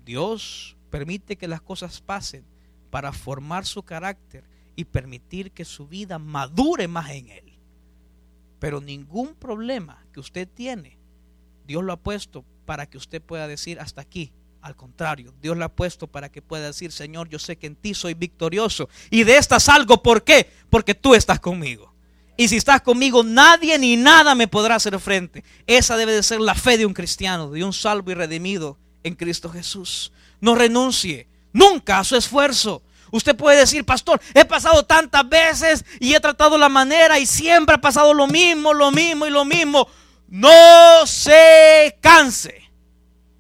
Dios 0.04 0.76
permite 0.89 1.38
que 1.38 1.47
las 1.47 1.62
cosas 1.62 2.01
pasen 2.01 2.45
para 2.89 3.12
formar 3.12 3.66
su 3.66 3.84
carácter 3.84 4.43
y 4.76 4.86
permitir 4.86 5.51
que 5.51 5.66
su 5.66 5.88
vida 5.88 6.20
madure 6.20 6.88
más 6.88 7.12
en 7.12 7.30
Él. 7.30 7.60
Pero 8.60 8.82
ningún 8.82 9.36
problema 9.36 10.06
que 10.12 10.20
usted 10.20 10.47
tiene, 10.47 10.97
Dios 11.66 11.84
lo 11.84 11.93
ha 11.93 11.97
puesto 11.97 12.45
para 12.66 12.86
que 12.88 12.97
usted 12.97 13.22
pueda 13.22 13.47
decir 13.47 13.80
hasta 13.80 14.01
aquí. 14.01 14.32
Al 14.62 14.76
contrario, 14.76 15.34
Dios 15.41 15.58
lo 15.58 15.66
ha 15.66 15.76
puesto 15.76 16.08
para 16.08 16.30
que 16.30 16.41
pueda 16.41 16.68
decir, 16.68 16.91
Señor, 16.91 17.28
yo 17.28 17.38
sé 17.38 17.58
que 17.58 17.68
en 17.68 17.76
ti 17.76 17.93
soy 17.93 18.14
victorioso. 18.14 18.88
Y 19.10 19.24
de 19.24 19.38
esta 19.38 19.60
salgo, 19.60 20.01
¿por 20.01 20.24
qué? 20.24 20.49
Porque 20.70 20.95
tú 20.95 21.16
estás 21.16 21.39
conmigo. 21.39 21.93
Y 22.36 22.47
si 22.47 22.57
estás 22.57 22.81
conmigo, 22.81 23.23
nadie 23.23 23.77
ni 23.77 23.95
nada 23.95 24.34
me 24.34 24.47
podrá 24.47 24.75
hacer 24.75 24.99
frente. 24.99 25.43
Esa 25.67 25.97
debe 25.97 26.13
de 26.13 26.23
ser 26.23 26.41
la 26.41 26.55
fe 26.55 26.77
de 26.77 26.86
un 26.86 26.93
cristiano, 26.93 27.51
de 27.51 27.63
un 27.63 27.73
salvo 27.73 28.11
y 28.11 28.15
redimido 28.15 28.77
en 29.03 29.15
Cristo 29.15 29.49
Jesús. 29.49 30.11
No 30.41 30.55
renuncie 30.55 31.27
nunca 31.51 31.99
a 31.99 32.03
su 32.03 32.15
esfuerzo. 32.15 32.81
Usted 33.11 33.36
puede 33.36 33.59
decir, 33.59 33.86
pastor, 33.86 34.19
he 34.34 34.43
pasado 34.45 34.84
tantas 34.84 35.29
veces 35.29 35.86
y 35.99 36.15
he 36.15 36.19
tratado 36.19 36.57
la 36.57 36.69
manera 36.69 37.19
y 37.19 37.27
siempre 37.27 37.75
ha 37.75 37.81
pasado 37.81 38.13
lo 38.13 38.25
mismo, 38.25 38.73
lo 38.73 38.89
mismo 38.89 39.27
y 39.27 39.29
lo 39.29 39.45
mismo. 39.45 39.88
No 40.27 41.05
se 41.05 41.95
canse 42.01 42.62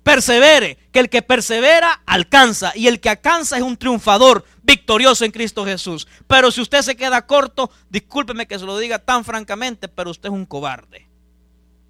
persevere, 0.03 0.77
que 0.91 0.99
el 0.99 1.09
que 1.09 1.21
persevera 1.21 2.01
alcanza 2.05 2.73
y 2.75 2.87
el 2.87 2.99
que 2.99 3.09
alcanza 3.09 3.57
es 3.57 3.63
un 3.63 3.77
triunfador 3.77 4.45
victorioso 4.61 5.25
en 5.25 5.31
Cristo 5.31 5.65
Jesús. 5.65 6.07
Pero 6.27 6.51
si 6.51 6.61
usted 6.61 6.81
se 6.81 6.95
queda 6.95 7.25
corto, 7.25 7.71
discúlpeme 7.89 8.45
que 8.45 8.59
se 8.59 8.65
lo 8.65 8.77
diga 8.77 8.99
tan 8.99 9.23
francamente, 9.25 9.87
pero 9.87 10.11
usted 10.11 10.29
es 10.29 10.33
un 10.33 10.45
cobarde. 10.45 11.07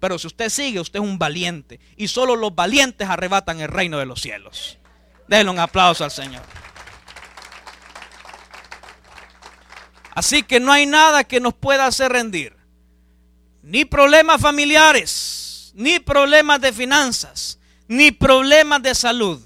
Pero 0.00 0.18
si 0.18 0.26
usted 0.26 0.48
sigue, 0.50 0.80
usted 0.80 1.00
es 1.00 1.04
un 1.04 1.18
valiente 1.18 1.80
y 1.96 2.08
solo 2.08 2.36
los 2.36 2.54
valientes 2.54 3.08
arrebatan 3.08 3.60
el 3.60 3.68
reino 3.68 3.98
de 3.98 4.06
los 4.06 4.20
cielos. 4.20 4.78
Denle 5.28 5.50
un 5.50 5.58
aplauso 5.58 6.04
al 6.04 6.10
Señor. 6.10 6.42
Así 10.14 10.42
que 10.42 10.60
no 10.60 10.70
hay 10.72 10.86
nada 10.86 11.24
que 11.24 11.40
nos 11.40 11.54
pueda 11.54 11.86
hacer 11.86 12.12
rendir. 12.12 12.54
ni 13.62 13.86
problemas 13.86 14.42
familiares, 14.42 15.72
ni 15.74 15.98
problemas 15.98 16.60
de 16.60 16.70
finanzas, 16.70 17.58
ni 17.88 18.10
problemas 18.10 18.82
de 18.82 18.94
salud. 18.94 19.40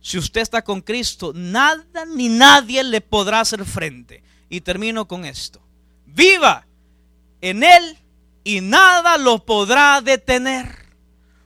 Si 0.00 0.18
usted 0.18 0.40
está 0.40 0.62
con 0.62 0.80
Cristo, 0.80 1.32
nada 1.34 2.04
ni 2.06 2.28
nadie 2.28 2.84
le 2.84 3.00
podrá 3.00 3.40
hacer 3.40 3.64
frente. 3.64 4.22
Y 4.48 4.60
termino 4.60 5.08
con 5.08 5.24
esto. 5.24 5.60
Viva 6.06 6.66
en 7.40 7.64
Él 7.64 7.98
y 8.44 8.60
nada 8.60 9.18
lo 9.18 9.44
podrá 9.44 10.00
detener. 10.00 10.86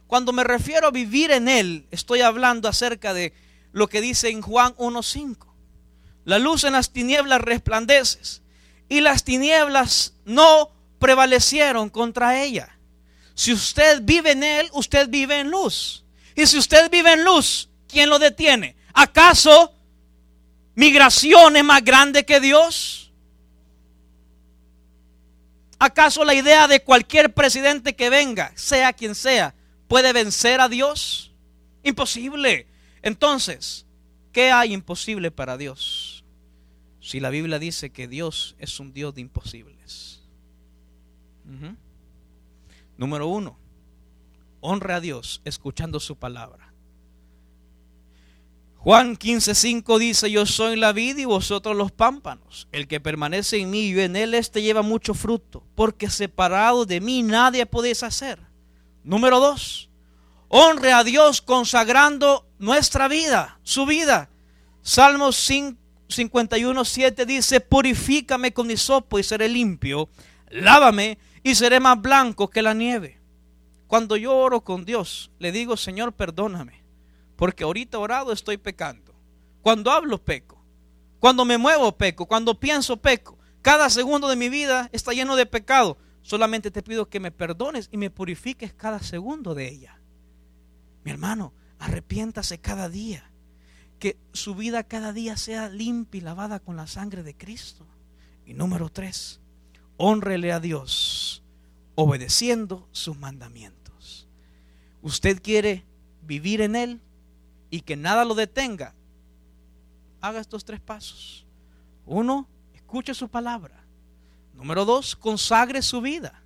Cuando 0.07 0.33
me 0.33 0.45
refiero 0.45 0.89
a 0.89 0.91
vivir 0.91 1.31
en 1.31 1.49
Él, 1.49 1.87
estoy 1.91 2.21
hablando 2.21 2.69
acerca 2.69 3.15
de 3.15 3.33
lo 3.73 3.89
que 3.89 4.01
dice 4.01 4.29
en 4.29 4.43
Juan 4.43 4.75
1.5. 4.77 5.47
La 6.25 6.39
luz 6.39 6.65
en 6.65 6.75
las 6.75 6.93
tinieblas 6.93 7.41
resplandeces 7.41 8.43
y 8.89 9.01
las 9.01 9.25
tinieblas 9.25 10.15
no 10.25 10.71
prevalecieron 10.99 11.89
contra 11.89 12.43
ella. 12.43 12.79
Si 13.41 13.55
usted 13.55 14.03
vive 14.03 14.33
en 14.33 14.45
Él, 14.45 14.69
usted 14.75 15.09
vive 15.09 15.41
en 15.41 15.51
luz. 15.51 16.05
Y 16.35 16.47
si 16.47 16.59
usted 16.59 16.91
vive 16.91 17.15
en 17.15 17.25
luz, 17.25 17.71
¿quién 17.89 18.11
lo 18.11 18.19
detiene? 18.19 18.77
¿Acaso 18.93 19.75
migración 20.75 21.57
es 21.57 21.65
más 21.65 21.83
grande 21.83 22.27
que 22.27 22.39
Dios? 22.39 23.11
¿Acaso 25.79 26.23
la 26.23 26.35
idea 26.35 26.69
de 26.69 26.85
cualquier 26.85 27.33
presidente 27.33 27.97
que 27.97 28.11
venga, 28.11 28.53
sea 28.57 28.93
quien 28.93 29.15
sea, 29.15 29.55
puede 29.89 30.13
vencer 30.13 30.61
a 30.61 30.69
Dios? 30.69 31.33
Imposible. 31.83 32.67
Entonces, 33.01 33.87
¿qué 34.33 34.51
hay 34.51 34.75
imposible 34.75 35.31
para 35.31 35.57
Dios? 35.57 36.25
Si 37.01 37.21
la 37.21 37.31
Biblia 37.31 37.59
dice 37.59 37.89
que 37.89 38.07
Dios 38.07 38.55
es 38.59 38.79
un 38.81 38.93
Dios 38.93 39.15
de 39.15 39.23
imposibles. 39.23 40.21
Número 43.01 43.29
uno, 43.29 43.59
honre 44.61 44.93
a 44.93 45.01
Dios 45.01 45.41
escuchando 45.47 46.01
su 46.01 46.17
palabra. 46.17 46.75
Juan 48.77 49.17
15:5 49.17 49.99
dice, 49.99 50.31
yo 50.31 50.45
soy 50.45 50.77
la 50.77 50.93
vid 50.93 51.17
y 51.17 51.25
vosotros 51.25 51.75
los 51.75 51.93
pámpanos. 51.93 52.69
El 52.73 52.87
que 52.89 53.01
permanece 53.01 53.57
en 53.57 53.71
mí 53.71 53.85
y 53.85 54.01
en 54.01 54.17
él, 54.17 54.35
este 54.35 54.61
lleva 54.61 54.83
mucho 54.83 55.15
fruto, 55.15 55.65
porque 55.75 56.11
separado 56.11 56.85
de 56.85 57.01
mí 57.01 57.23
nadie 57.23 57.65
podéis 57.65 58.03
hacer. 58.03 58.39
Número 59.03 59.41
dos, 59.41 59.89
honre 60.49 60.93
a 60.93 61.03
Dios 61.03 61.41
consagrando 61.41 62.47
nuestra 62.59 63.09
vida, 63.09 63.61
su 63.63 63.87
vida. 63.87 64.29
Salmos 64.83 65.37
51, 66.09 66.85
7 66.85 67.25
dice, 67.25 67.63
purifícame 67.63 68.53
con 68.53 68.71
hisopo 68.71 69.19
y 69.19 69.23
seré 69.23 69.49
limpio, 69.49 70.11
lávame 70.51 71.17
y 71.43 71.55
seré 71.55 71.81
más 71.81 72.01
blanco 72.01 72.49
que 72.49 72.63
la 72.63 72.75
nieve. 72.75 73.21
Cuando 73.87 74.17
yo 74.17 74.37
oro 74.37 74.61
con 74.61 74.85
Dios, 74.85 75.33
le 75.39 75.53
digo, 75.53 75.77
Señor, 75.77 76.13
perdóname, 76.13 76.85
porque 77.37 77.65
ahorita 77.65 77.99
orado 77.99 78.33
estoy 78.33 78.57
pecando. 78.57 79.15
Cuando 79.63 79.91
hablo, 79.91 80.23
peco. 80.23 80.65
Cuando 81.19 81.45
me 81.45 81.59
muevo, 81.59 81.97
peco. 81.97 82.27
Cuando 82.27 82.61
pienso, 82.61 82.99
peco. 82.99 83.39
Cada 83.63 83.91
segundo 83.91 84.29
de 84.29 84.37
mi 84.37 84.49
vida 84.49 84.89
está 84.93 85.13
lleno 85.13 85.37
de 85.37 85.45
pecado. 85.45 85.99
Solamente 86.23 86.71
te 86.71 86.83
pido 86.83 87.09
que 87.09 87.21
me 87.21 87.33
perdones 87.33 87.89
y 87.91 87.97
me 87.97 88.11
purifiques 88.11 88.73
cada 88.73 89.03
segundo 89.03 89.55
de 89.55 89.69
ella. 89.69 90.01
Mi 91.05 91.11
hermano, 91.11 91.53
arrepiéntase 91.79 92.59
cada 92.59 92.89
día. 92.89 93.31
Que 93.99 94.19
su 94.33 94.55
vida 94.55 94.85
cada 94.85 95.13
día 95.13 95.37
sea 95.37 95.69
limpia 95.69 96.19
y 96.19 96.23
lavada 96.23 96.61
con 96.61 96.77
la 96.77 96.87
sangre 96.87 97.23
de 97.23 97.37
Cristo. 97.37 97.87
Y 98.47 98.55
número 98.55 98.89
tres, 98.89 99.41
honrele 99.97 100.53
a 100.53 100.61
Dios 100.61 101.20
obedeciendo 102.03 102.89
sus 102.93 103.19
mandamientos. 103.19 104.27
Usted 105.03 105.43
quiere 105.43 105.85
vivir 106.23 106.63
en 106.63 106.75
Él 106.75 107.01
y 107.69 107.83
que 107.83 107.97
nada 107.97 108.25
lo 108.25 108.35
detenga. 108.35 108.95
Haga 110.23 110.41
estos 110.41 110.65
tres 110.65 110.81
pasos. 110.81 111.47
Uno, 112.07 112.49
escuche 112.75 113.13
su 113.15 113.29
palabra. 113.29 113.85
Número 114.55 114.85
dos, 114.85 115.15
consagre 115.15 115.83
su 115.83 116.01
vida. 116.01 116.43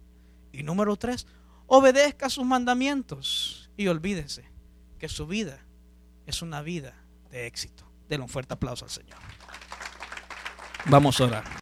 Y 0.52 0.64
número 0.64 0.96
tres, 0.96 1.26
obedezca 1.66 2.28
sus 2.28 2.44
mandamientos. 2.44 3.70
Y 3.76 3.86
olvídese 3.86 4.44
que 4.98 5.08
su 5.08 5.26
vida 5.26 5.64
es 6.26 6.42
una 6.42 6.62
vida 6.62 6.94
de 7.30 7.46
éxito. 7.46 7.84
Denle 8.08 8.24
un 8.24 8.28
fuerte 8.28 8.54
aplauso 8.54 8.84
al 8.84 8.90
Señor. 8.90 9.18
Vamos 10.86 11.20
a 11.20 11.24
orar. 11.24 11.44